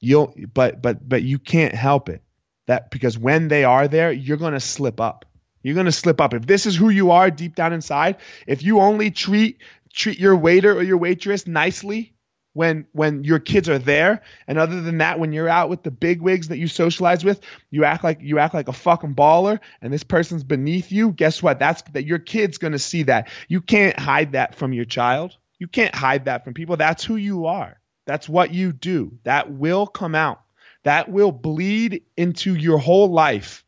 You'll 0.00 0.34
but 0.52 0.80
but 0.80 1.06
but 1.06 1.22
you 1.22 1.38
can't 1.38 1.74
help 1.74 2.08
it. 2.08 2.22
That 2.66 2.90
because 2.90 3.18
when 3.18 3.48
they 3.48 3.64
are 3.64 3.86
there, 3.86 4.10
you're 4.12 4.38
going 4.38 4.54
to 4.54 4.60
slip 4.60 5.00
up. 5.00 5.26
You're 5.62 5.74
going 5.74 5.86
to 5.86 5.92
slip 5.92 6.20
up. 6.20 6.32
If 6.32 6.46
this 6.46 6.66
is 6.66 6.74
who 6.74 6.88
you 6.88 7.10
are 7.10 7.30
deep 7.30 7.54
down 7.54 7.72
inside, 7.72 8.16
if 8.46 8.62
you 8.62 8.80
only 8.80 9.10
treat 9.10 9.58
treat 9.92 10.18
your 10.18 10.36
waiter 10.36 10.74
or 10.74 10.82
your 10.82 10.96
waitress 10.96 11.46
nicely, 11.46 12.14
when 12.52 12.86
when 12.92 13.24
your 13.24 13.38
kids 13.38 13.68
are 13.68 13.78
there. 13.78 14.22
And 14.46 14.58
other 14.58 14.80
than 14.80 14.98
that 14.98 15.18
when 15.18 15.32
you're 15.32 15.48
out 15.48 15.70
with 15.70 15.82
the 15.82 15.90
big 15.90 16.20
wigs 16.20 16.48
that 16.48 16.58
you 16.58 16.68
socialize 16.68 17.24
with 17.24 17.40
you 17.70 17.84
act 17.84 18.04
like 18.04 18.20
you 18.20 18.38
act 18.38 18.54
like 18.54 18.68
a 18.68 18.72
fucking 18.72 19.14
baller 19.14 19.60
and 19.80 19.92
this 19.92 20.04
person's 20.04 20.44
beneath 20.44 20.92
you 20.92 21.12
guess 21.12 21.42
what? 21.42 21.58
That's 21.58 21.82
that 21.92 22.04
your 22.04 22.18
kid's 22.18 22.58
going 22.58 22.72
to 22.72 22.78
see 22.78 23.04
that. 23.04 23.28
You 23.48 23.60
can't 23.60 23.98
hide 23.98 24.32
that 24.32 24.54
from 24.54 24.72
your 24.72 24.84
child. 24.84 25.36
You 25.58 25.68
can't 25.68 25.94
hide 25.94 26.24
that 26.26 26.44
from 26.44 26.54
people. 26.54 26.76
That's 26.76 27.04
who 27.04 27.16
you 27.16 27.46
are. 27.46 27.78
That's 28.04 28.28
what 28.28 28.52
you 28.52 28.72
do. 28.72 29.18
That 29.24 29.50
will 29.50 29.86
come 29.86 30.14
out. 30.14 30.40
That 30.82 31.08
will 31.08 31.32
bleed 31.32 32.02
into 32.16 32.54
your 32.54 32.78
whole 32.78 33.10
life. 33.10 33.64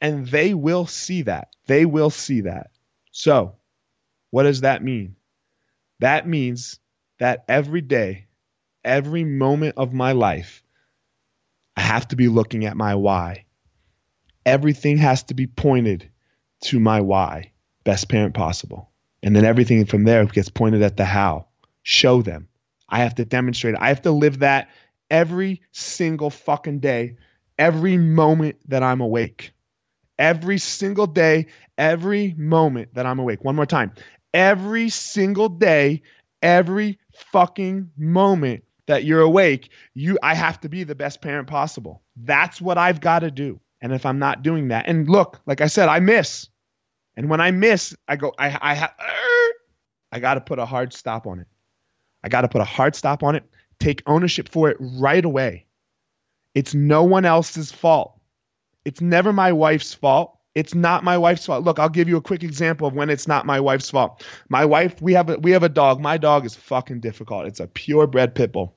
And 0.00 0.28
they 0.28 0.54
will 0.54 0.86
see 0.86 1.22
that. 1.22 1.48
They 1.66 1.84
will 1.84 2.10
see 2.10 2.42
that. 2.42 2.70
So 3.10 3.56
what 4.30 4.44
does 4.44 4.60
that 4.60 4.82
mean? 4.82 5.16
That 6.00 6.28
means 6.28 6.78
that 7.18 7.44
every 7.48 7.80
day, 7.80 8.26
every 8.84 9.24
moment 9.24 9.74
of 9.76 9.92
my 9.92 10.12
life, 10.12 10.62
I 11.76 11.80
have 11.80 12.08
to 12.08 12.16
be 12.16 12.28
looking 12.28 12.64
at 12.64 12.76
my 12.76 12.94
why. 12.94 13.46
Everything 14.46 14.98
has 14.98 15.24
to 15.24 15.34
be 15.34 15.46
pointed 15.46 16.10
to 16.62 16.78
my 16.78 17.00
why, 17.00 17.52
best 17.84 18.08
parent 18.08 18.34
possible. 18.34 18.90
And 19.22 19.34
then 19.34 19.44
everything 19.44 19.86
from 19.86 20.04
there 20.04 20.24
gets 20.26 20.50
pointed 20.50 20.82
at 20.82 20.96
the 20.96 21.04
how. 21.04 21.46
Show 21.82 22.22
them. 22.22 22.48
I 22.88 22.98
have 23.00 23.14
to 23.16 23.24
demonstrate. 23.24 23.74
I 23.78 23.88
have 23.88 24.02
to 24.02 24.10
live 24.10 24.40
that 24.40 24.68
every 25.10 25.62
single 25.72 26.30
fucking 26.30 26.80
day, 26.80 27.16
every 27.58 27.96
moment 27.96 28.56
that 28.68 28.82
I'm 28.82 29.00
awake. 29.00 29.52
Every 30.18 30.58
single 30.58 31.06
day, 31.06 31.46
every 31.76 32.34
moment 32.36 32.94
that 32.94 33.06
I'm 33.06 33.18
awake. 33.18 33.42
One 33.42 33.56
more 33.56 33.66
time. 33.66 33.92
Every 34.32 34.90
single 34.90 35.48
day, 35.48 36.02
every 36.42 36.98
fucking 37.16 37.90
moment 37.96 38.64
that 38.86 39.04
you're 39.04 39.20
awake, 39.20 39.70
you 39.94 40.18
I 40.22 40.34
have 40.34 40.60
to 40.60 40.68
be 40.68 40.84
the 40.84 40.94
best 40.94 41.20
parent 41.20 41.48
possible. 41.48 42.02
That's 42.16 42.60
what 42.60 42.78
I've 42.78 43.00
got 43.00 43.20
to 43.20 43.30
do. 43.30 43.60
And 43.80 43.92
if 43.92 44.06
I'm 44.06 44.18
not 44.18 44.42
doing 44.42 44.68
that, 44.68 44.86
and 44.88 45.08
look, 45.08 45.40
like 45.46 45.60
I 45.60 45.66
said, 45.66 45.88
I 45.88 46.00
miss. 46.00 46.48
And 47.16 47.28
when 47.28 47.40
I 47.40 47.50
miss, 47.50 47.94
I 48.08 48.16
go, 48.16 48.32
I 48.38 48.58
I 48.60 48.74
have 48.74 48.94
I 50.12 50.20
got 50.20 50.34
to 50.34 50.40
put 50.40 50.58
a 50.58 50.66
hard 50.66 50.92
stop 50.92 51.26
on 51.26 51.40
it. 51.40 51.46
I 52.22 52.28
got 52.28 52.42
to 52.42 52.48
put 52.48 52.60
a 52.60 52.64
hard 52.64 52.94
stop 52.94 53.22
on 53.22 53.34
it. 53.34 53.44
Take 53.78 54.02
ownership 54.06 54.48
for 54.48 54.70
it 54.70 54.76
right 54.80 55.24
away. 55.24 55.66
It's 56.54 56.74
no 56.74 57.02
one 57.02 57.24
else's 57.24 57.72
fault. 57.72 58.20
It's 58.84 59.00
never 59.00 59.32
my 59.32 59.52
wife's 59.52 59.92
fault. 59.92 60.38
It's 60.54 60.74
not 60.74 61.02
my 61.02 61.18
wife's 61.18 61.46
fault. 61.46 61.64
Look, 61.64 61.78
I'll 61.78 61.88
give 61.88 62.08
you 62.08 62.16
a 62.16 62.22
quick 62.22 62.44
example 62.44 62.86
of 62.86 62.94
when 62.94 63.10
it's 63.10 63.26
not 63.26 63.44
my 63.44 63.58
wife's 63.58 63.90
fault. 63.90 64.24
My 64.48 64.64
wife, 64.64 65.00
we 65.02 65.12
have 65.14 65.28
a, 65.28 65.36
we 65.38 65.50
have 65.50 65.64
a 65.64 65.68
dog. 65.68 66.00
My 66.00 66.16
dog 66.16 66.46
is 66.46 66.54
fucking 66.54 67.00
difficult. 67.00 67.46
It's 67.46 67.60
a 67.60 67.66
purebred 67.66 68.34
pit 68.34 68.52
bull. 68.52 68.76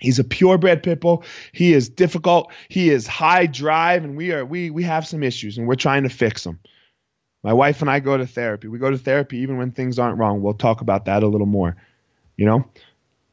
He's 0.00 0.18
a 0.18 0.24
purebred 0.24 0.82
pit 0.82 1.00
bull. 1.00 1.24
He 1.52 1.72
is 1.72 1.88
difficult. 1.88 2.52
He 2.68 2.90
is 2.90 3.06
high 3.06 3.46
drive, 3.46 4.04
and 4.04 4.16
we 4.16 4.32
are 4.32 4.44
we 4.44 4.70
we 4.70 4.82
have 4.84 5.06
some 5.06 5.22
issues, 5.22 5.58
and 5.58 5.66
we're 5.66 5.74
trying 5.74 6.02
to 6.04 6.08
fix 6.08 6.44
them. 6.44 6.58
My 7.42 7.52
wife 7.52 7.80
and 7.80 7.90
I 7.90 8.00
go 8.00 8.16
to 8.16 8.26
therapy. 8.26 8.68
We 8.68 8.78
go 8.78 8.90
to 8.90 8.98
therapy 8.98 9.38
even 9.38 9.58
when 9.58 9.70
things 9.70 9.98
aren't 9.98 10.18
wrong. 10.18 10.42
We'll 10.42 10.54
talk 10.54 10.80
about 10.80 11.04
that 11.04 11.22
a 11.22 11.28
little 11.28 11.46
more, 11.46 11.76
you 12.36 12.46
know. 12.46 12.64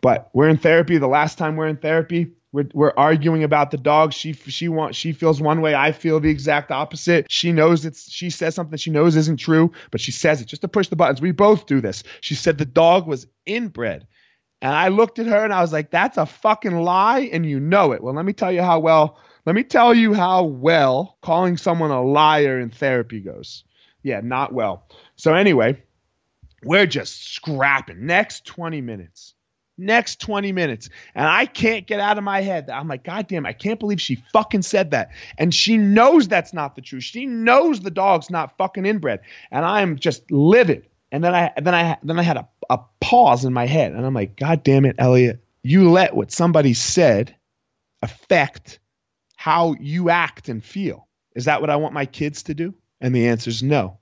But 0.02 0.30
we're 0.34 0.50
in 0.50 0.58
therapy. 0.58 0.98
The 0.98 1.08
last 1.08 1.38
time 1.38 1.56
we're 1.56 1.68
in 1.68 1.78
therapy, 1.78 2.32
we're, 2.56 2.70
we're 2.74 2.94
arguing 2.96 3.44
about 3.44 3.72
the 3.72 3.78
dog. 3.78 4.14
She 4.14 4.32
she 4.32 4.70
wants 4.70 4.98
she 4.98 5.12
feels 5.12 5.42
one 5.42 5.60
way. 5.60 5.76
I 5.76 5.92
feel 5.92 6.22
the 6.22 6.30
exact 6.30 6.72
opposite. 6.72 7.30
She 7.30 7.52
knows 7.52 7.86
it's 7.86 8.10
she 8.10 8.30
says 8.30 8.56
something 8.56 8.78
she 8.78 8.92
knows 8.92 9.18
isn't 9.18 9.38
true, 9.38 9.74
but 9.92 10.00
she 10.00 10.14
says 10.14 10.40
it 10.40 10.46
just 10.46 10.62
to 10.62 10.70
push 10.70 10.88
the 10.88 10.96
buttons. 10.96 11.20
We 11.20 11.32
both 11.32 11.66
do 11.66 11.82
this. 11.82 12.04
She 12.22 12.34
said 12.34 12.58
the 12.58 12.66
dog 12.66 13.08
was 13.08 13.28
inbred. 13.46 14.08
And 14.62 14.74
I 14.74 14.88
looked 14.88 15.20
at 15.20 15.28
her 15.28 15.44
and 15.44 15.54
I 15.54 15.62
was 15.62 15.74
like, 15.74 15.92
that's 15.92 16.18
a 16.18 16.26
fucking 16.26 16.80
lie 16.80 17.30
and 17.32 17.46
you 17.46 17.60
know 17.60 17.92
it. 17.92 18.02
Well, 18.02 18.16
let 18.16 18.26
me 18.26 18.34
tell 18.34 18.54
you 18.54 18.62
how 18.62 18.80
well 18.80 19.20
let 19.46 19.54
me 19.54 19.64
tell 19.64 19.94
you 19.94 20.14
how 20.14 20.46
well 20.46 21.18
calling 21.22 21.58
someone 21.58 21.92
a 21.92 22.02
liar 22.02 22.60
in 22.60 22.70
therapy 22.70 23.20
goes. 23.20 23.66
Yeah, 24.02 24.22
not 24.24 24.54
well. 24.54 24.88
So 25.18 25.34
anyway, 25.34 25.84
we're 26.64 26.88
just 26.88 27.34
scrapping. 27.34 28.06
Next 28.06 28.46
20 28.46 28.80
minutes 28.80 29.35
next 29.78 30.20
20 30.22 30.52
minutes. 30.52 30.90
And 31.14 31.28
I 31.28 31.46
can't 31.46 31.86
get 31.86 32.00
out 32.00 32.18
of 32.18 32.24
my 32.24 32.42
head. 32.42 32.68
That 32.68 32.76
I'm 32.76 32.88
like, 32.88 33.04
God 33.04 33.28
damn, 33.28 33.46
I 33.46 33.54
can't 33.54 33.80
believe 33.80 34.02
she 34.02 34.24
fucking 34.34 34.62
said 34.62 34.92
that. 34.92 35.10
And 35.38 35.54
she 35.54 35.78
knows 35.78 36.28
that's 36.28 36.54
not 36.54 36.76
the 36.76 36.82
truth. 36.82 37.04
She 37.04 37.26
knows 37.26 37.80
the 37.80 37.92
dog's 37.92 38.30
not 38.30 38.58
fucking 38.58 38.86
inbred. 38.86 39.22
And 39.52 39.66
I'm 39.66 39.98
just 39.98 40.30
livid. 40.32 40.88
And 41.12 41.24
then 41.24 41.36
I 41.36 41.54
then 41.58 41.76
I 41.76 41.98
then 42.04 42.20
I 42.20 42.24
had 42.24 42.38
a, 42.38 42.48
a 42.70 42.80
pause 43.00 43.46
in 43.46 43.54
my 43.54 43.68
head. 43.68 43.94
And 43.94 44.06
I'm 44.06 44.14
like, 44.14 44.36
God 44.36 44.64
damn 44.64 44.86
it, 44.86 44.96
Elliot. 44.98 45.44
You 45.64 45.92
let 45.92 46.16
what 46.16 46.32
somebody 46.32 46.74
said 46.74 47.36
affect 48.02 48.80
how 49.36 49.76
you 49.80 50.10
act 50.10 50.50
and 50.50 50.64
feel. 50.64 51.08
Is 51.36 51.46
that 51.46 51.62
what 51.62 51.70
I 51.70 51.76
want 51.76 51.94
my 51.94 52.06
kids 52.06 52.44
to 52.44 52.54
do? 52.54 52.74
And 53.02 53.16
the 53.16 53.28
answer 53.28 53.50
is 53.50 53.62
no. 53.62 54.00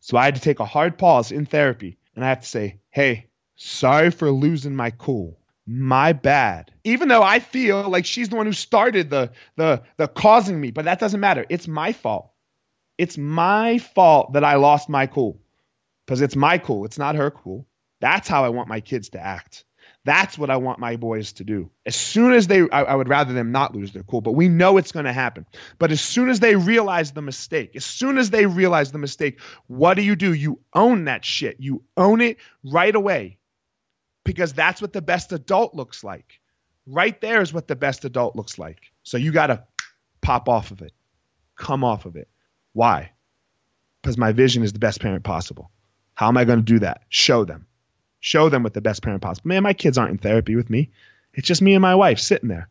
So 0.00 0.16
I 0.16 0.24
had 0.24 0.36
to 0.36 0.40
take 0.40 0.60
a 0.60 0.64
hard 0.64 0.98
pause 0.98 1.32
in 1.32 1.46
therapy 1.46 1.98
and 2.14 2.24
I 2.24 2.28
have 2.28 2.40
to 2.40 2.46
say, 2.46 2.78
hey, 2.90 3.25
sorry 3.56 4.10
for 4.10 4.30
losing 4.30 4.76
my 4.76 4.90
cool. 4.90 5.38
My 5.66 6.12
bad. 6.12 6.70
Even 6.84 7.08
though 7.08 7.22
I 7.22 7.40
feel 7.40 7.88
like 7.88 8.06
she's 8.06 8.28
the 8.28 8.36
one 8.36 8.46
who 8.46 8.52
started 8.52 9.10
the 9.10 9.32
the 9.56 9.82
the 9.96 10.06
causing 10.06 10.60
me, 10.60 10.70
but 10.70 10.84
that 10.84 11.00
doesn't 11.00 11.18
matter. 11.18 11.44
It's 11.48 11.66
my 11.66 11.92
fault. 11.92 12.30
It's 12.98 13.18
my 13.18 13.78
fault 13.78 14.34
that 14.34 14.44
I 14.44 14.54
lost 14.56 14.88
my 14.88 15.06
cool. 15.06 15.40
Because 16.06 16.20
it's 16.20 16.36
my 16.36 16.58
cool. 16.58 16.84
It's 16.84 16.98
not 16.98 17.16
her 17.16 17.32
cool. 17.32 17.66
That's 18.00 18.28
how 18.28 18.44
I 18.44 18.50
want 18.50 18.68
my 18.68 18.80
kids 18.80 19.08
to 19.10 19.20
act. 19.20 19.64
That's 20.04 20.38
what 20.38 20.50
I 20.50 20.56
want 20.58 20.78
my 20.78 20.94
boys 20.94 21.32
to 21.34 21.44
do. 21.44 21.70
As 21.84 21.96
soon 21.96 22.32
as 22.32 22.46
they, 22.46 22.60
I, 22.70 22.84
I 22.84 22.94
would 22.94 23.08
rather 23.08 23.32
them 23.32 23.50
not 23.50 23.74
lose 23.74 23.92
their 23.92 24.04
cool, 24.04 24.20
but 24.20 24.32
we 24.32 24.48
know 24.48 24.76
it's 24.76 24.92
going 24.92 25.06
to 25.06 25.12
happen. 25.12 25.46
But 25.80 25.90
as 25.90 26.00
soon 26.00 26.28
as 26.28 26.38
they 26.38 26.54
realize 26.54 27.10
the 27.10 27.22
mistake, 27.22 27.74
as 27.74 27.84
soon 27.84 28.16
as 28.16 28.30
they 28.30 28.46
realize 28.46 28.92
the 28.92 28.98
mistake, 28.98 29.40
what 29.66 29.94
do 29.94 30.02
you 30.02 30.14
do? 30.14 30.32
You 30.32 30.60
own 30.72 31.06
that 31.06 31.24
shit. 31.24 31.56
You 31.58 31.82
own 31.96 32.20
it 32.20 32.36
right 32.62 32.94
away 32.94 33.38
because 34.26 34.52
that's 34.52 34.82
what 34.82 34.92
the 34.92 35.02
best 35.02 35.32
adult 35.32 35.74
looks 35.74 36.04
like. 36.04 36.40
Right 36.86 37.18
there 37.20 37.40
is 37.40 37.52
what 37.52 37.66
the 37.66 37.76
best 37.76 38.04
adult 38.04 38.36
looks 38.36 38.58
like. 38.58 38.92
So 39.02 39.16
you 39.16 39.32
got 39.32 39.48
to 39.48 39.64
pop 40.20 40.48
off 40.48 40.70
of 40.70 40.82
it, 40.82 40.92
come 41.56 41.82
off 41.82 42.06
of 42.06 42.16
it. 42.16 42.28
Why? 42.72 43.12
Because 44.02 44.18
my 44.18 44.32
vision 44.32 44.62
is 44.62 44.72
the 44.72 44.78
best 44.78 45.00
parent 45.00 45.24
possible. 45.24 45.70
How 46.14 46.28
am 46.28 46.36
I 46.36 46.44
going 46.44 46.58
to 46.58 46.64
do 46.64 46.78
that? 46.80 47.02
Show 47.08 47.44
them 47.44 47.66
show 48.26 48.48
them 48.48 48.64
what 48.64 48.74
the 48.74 48.80
best 48.80 49.02
parent 49.02 49.22
possible. 49.22 49.48
Man, 49.48 49.62
my 49.62 49.72
kids 49.72 49.98
aren't 49.98 50.10
in 50.10 50.18
therapy 50.18 50.56
with 50.56 50.68
me. 50.68 50.90
It's 51.34 51.46
just 51.46 51.62
me 51.62 51.74
and 51.74 51.82
my 51.82 51.94
wife 51.94 52.18
sitting 52.18 52.48
there 52.48 52.68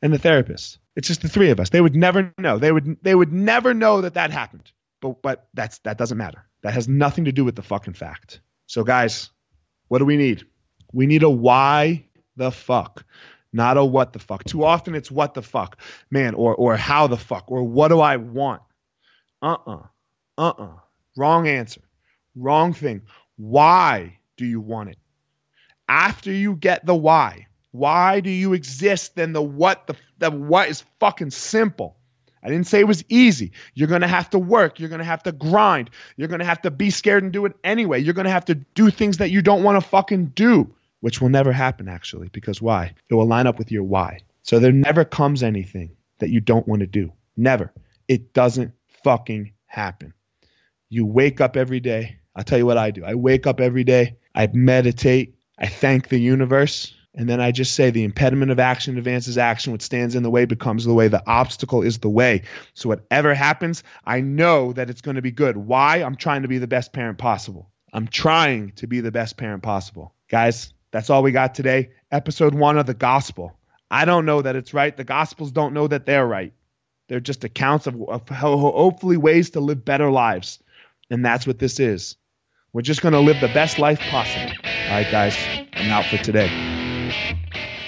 and 0.00 0.10
the 0.10 0.18
therapist. 0.18 0.78
It's 0.94 1.08
just 1.08 1.20
the 1.20 1.28
three 1.28 1.50
of 1.50 1.60
us. 1.60 1.68
They 1.68 1.82
would 1.82 1.94
never 1.94 2.32
know. 2.38 2.58
They 2.58 2.72
would 2.72 2.96
they 3.02 3.14
would 3.14 3.32
never 3.32 3.74
know 3.74 4.00
that 4.00 4.14
that 4.14 4.30
happened. 4.30 4.70
But 5.00 5.20
but 5.20 5.48
that's 5.52 5.78
that 5.80 5.98
doesn't 5.98 6.16
matter. 6.16 6.46
That 6.62 6.72
has 6.72 6.88
nothing 6.88 7.26
to 7.26 7.32
do 7.32 7.44
with 7.44 7.56
the 7.56 7.62
fucking 7.62 7.92
fact. 7.92 8.40
So 8.66 8.84
guys, 8.84 9.28
what 9.88 9.98
do 9.98 10.06
we 10.06 10.16
need? 10.16 10.46
We 10.92 11.06
need 11.06 11.22
a 11.22 11.30
why 11.30 12.06
the 12.36 12.50
fuck, 12.50 13.04
not 13.52 13.76
a 13.76 13.84
what 13.84 14.12
the 14.12 14.18
fuck. 14.18 14.44
Too 14.44 14.64
often 14.64 14.94
it's 14.94 15.10
what 15.10 15.34
the 15.34 15.42
fuck, 15.42 15.78
man, 16.10 16.34
or 16.34 16.54
or 16.54 16.76
how 16.76 17.06
the 17.06 17.16
fuck, 17.16 17.50
or 17.50 17.64
what 17.64 17.88
do 17.88 18.00
I 18.00 18.16
want? 18.16 18.62
Uh-uh. 19.42 19.82
Uh-uh. 20.38 20.76
Wrong 21.16 21.48
answer. 21.48 21.80
Wrong 22.34 22.72
thing. 22.72 23.02
Why 23.36 24.18
do 24.36 24.44
you 24.44 24.60
want 24.60 24.90
it? 24.90 24.98
After 25.88 26.32
you 26.32 26.56
get 26.56 26.84
the 26.84 26.94
why, 26.94 27.46
why 27.70 28.20
do 28.20 28.30
you 28.30 28.52
exist? 28.52 29.14
Then 29.14 29.32
the 29.32 29.42
what, 29.42 29.86
the, 29.86 29.96
the 30.18 30.30
what 30.30 30.68
is 30.68 30.84
fucking 31.00 31.30
simple. 31.30 31.96
I 32.42 32.48
didn't 32.48 32.66
say 32.66 32.80
it 32.80 32.86
was 32.86 33.04
easy. 33.08 33.52
You're 33.74 33.88
going 33.88 34.02
to 34.02 34.06
have 34.06 34.30
to 34.30 34.38
work. 34.38 34.78
You're 34.78 34.88
going 34.88 35.00
to 35.00 35.04
have 35.04 35.22
to 35.24 35.32
grind. 35.32 35.90
You're 36.16 36.28
going 36.28 36.40
to 36.40 36.46
have 36.46 36.62
to 36.62 36.70
be 36.70 36.90
scared 36.90 37.22
and 37.22 37.32
do 37.32 37.44
it 37.46 37.54
anyway. 37.64 38.00
You're 38.00 38.14
going 38.14 38.26
to 38.26 38.30
have 38.30 38.44
to 38.46 38.54
do 38.54 38.90
things 38.90 39.18
that 39.18 39.30
you 39.30 39.42
don't 39.42 39.62
want 39.62 39.82
to 39.82 39.88
fucking 39.88 40.26
do, 40.26 40.74
which 41.00 41.20
will 41.20 41.28
never 41.28 41.52
happen 41.52 41.88
actually. 41.88 42.28
Because 42.28 42.62
why? 42.62 42.94
It 43.08 43.14
will 43.14 43.26
line 43.26 43.46
up 43.46 43.58
with 43.58 43.72
your 43.72 43.84
why. 43.84 44.20
So 44.42 44.58
there 44.58 44.72
never 44.72 45.04
comes 45.04 45.42
anything 45.42 45.96
that 46.18 46.30
you 46.30 46.40
don't 46.40 46.68
want 46.68 46.80
to 46.80 46.86
do. 46.86 47.12
Never. 47.36 47.72
It 48.08 48.32
doesn't 48.32 48.72
fucking 49.02 49.52
happen. 49.66 50.14
You 50.88 51.04
wake 51.04 51.40
up 51.40 51.56
every 51.56 51.80
day. 51.80 52.18
I'll 52.34 52.44
tell 52.44 52.58
you 52.58 52.66
what 52.66 52.78
I 52.78 52.90
do. 52.90 53.04
I 53.04 53.14
wake 53.14 53.46
up 53.46 53.60
every 53.60 53.82
day. 53.82 54.16
I 54.34 54.48
meditate, 54.52 55.34
I 55.58 55.66
thank 55.66 56.08
the 56.08 56.20
universe, 56.20 56.94
and 57.16 57.26
then 57.26 57.40
I 57.40 57.50
just 57.50 57.74
say 57.74 57.90
the 57.90 58.04
impediment 58.04 58.50
of 58.50 58.60
action 58.60 58.98
advances 58.98 59.38
action. 59.38 59.72
What 59.72 59.80
stands 59.80 60.14
in 60.14 60.22
the 60.22 60.30
way 60.30 60.44
becomes 60.44 60.84
the 60.84 60.92
way. 60.92 61.08
The 61.08 61.26
obstacle 61.26 61.82
is 61.82 61.98
the 61.98 62.10
way. 62.10 62.42
So 62.74 62.90
whatever 62.90 63.34
happens, 63.34 63.82
I 64.04 64.20
know 64.20 64.74
that 64.74 64.90
it's 64.90 65.00
going 65.00 65.14
to 65.14 65.22
be 65.22 65.30
good. 65.30 65.56
Why? 65.56 66.02
I'm 66.02 66.16
trying 66.16 66.42
to 66.42 66.48
be 66.48 66.58
the 66.58 66.66
best 66.66 66.92
parent 66.92 67.16
possible. 67.16 67.70
I'm 67.90 68.06
trying 68.06 68.72
to 68.72 68.86
be 68.86 69.00
the 69.00 69.10
best 69.10 69.38
parent 69.38 69.62
possible. 69.62 70.12
Guys, 70.28 70.74
that's 70.90 71.08
all 71.08 71.22
we 71.22 71.32
got 71.32 71.54
today. 71.54 71.90
Episode 72.12 72.54
one 72.54 72.76
of 72.76 72.84
the 72.84 72.94
gospel. 72.94 73.56
I 73.90 74.04
don't 74.04 74.26
know 74.26 74.42
that 74.42 74.56
it's 74.56 74.74
right. 74.74 74.94
The 74.94 75.04
gospels 75.04 75.52
don't 75.52 75.72
know 75.72 75.86
that 75.86 76.04
they're 76.04 76.26
right. 76.26 76.52
They're 77.08 77.20
just 77.20 77.44
accounts 77.44 77.86
of, 77.86 78.02
of 78.02 78.28
hopefully 78.28 79.16
ways 79.16 79.50
to 79.50 79.60
live 79.60 79.86
better 79.86 80.10
lives. 80.10 80.58
And 81.08 81.24
that's 81.24 81.46
what 81.46 81.58
this 81.58 81.80
is. 81.80 82.16
We're 82.74 82.82
just 82.82 83.00
going 83.00 83.12
to 83.12 83.20
live 83.20 83.40
the 83.40 83.48
best 83.48 83.78
life 83.78 84.00
possible. 84.00 84.52
All 84.64 84.90
right, 84.90 85.10
guys, 85.10 85.36
I'm 85.72 85.90
out 85.90 86.04
for 86.04 86.18
today. 86.18 86.75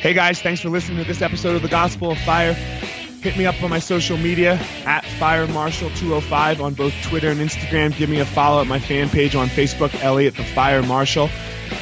Hey, 0.01 0.15
guys, 0.15 0.41
thanks 0.41 0.61
for 0.61 0.69
listening 0.69 0.99
to 0.99 1.05
this 1.05 1.23
episode 1.23 1.57
of 1.57 1.63
The 1.63 1.69
Gospel 1.69 2.13
of 2.13 2.19
Fire. 2.19 2.53
Hit 2.53 3.37
me 3.37 3.47
up 3.47 3.61
on 3.65 3.69
my 3.69 3.81
social 3.81 4.17
media 4.17 4.53
at 4.87 5.03
FireMarshal205 5.03 6.61
on 6.61 6.75
both 6.75 6.95
Twitter 7.03 7.31
and 7.31 7.41
Instagram. 7.41 7.97
Give 7.97 8.09
me 8.09 8.21
a 8.21 8.25
follow 8.25 8.61
at 8.61 8.69
my 8.69 8.79
fan 8.79 9.09
page 9.09 9.35
on 9.35 9.49
Facebook, 9.49 9.93
Elliot 10.01 10.37
the 10.37 10.45
Fire 10.45 10.85
Marshal. 10.85 11.29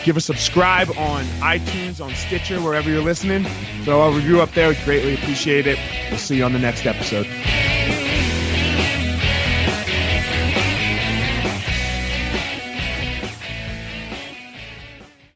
Give 0.03 0.17
a 0.17 0.23
subscribe 0.23 0.89
on 0.97 1.25
iTunes, 1.41 2.03
on 2.03 2.15
Stitcher, 2.15 2.59
wherever 2.63 2.89
you're 2.89 3.05
listening. 3.05 3.45
Throw 3.85 4.01
a 4.11 4.13
review 4.15 4.41
up 4.41 4.53
there. 4.53 4.73
Greatly 4.87 5.13
appreciate 5.15 5.67
it. 5.67 5.79
We'll 6.09 6.19
see 6.19 6.39
you 6.39 6.45
on 6.45 6.55
the 6.55 6.59
next 6.59 6.87
episode. 6.87 7.27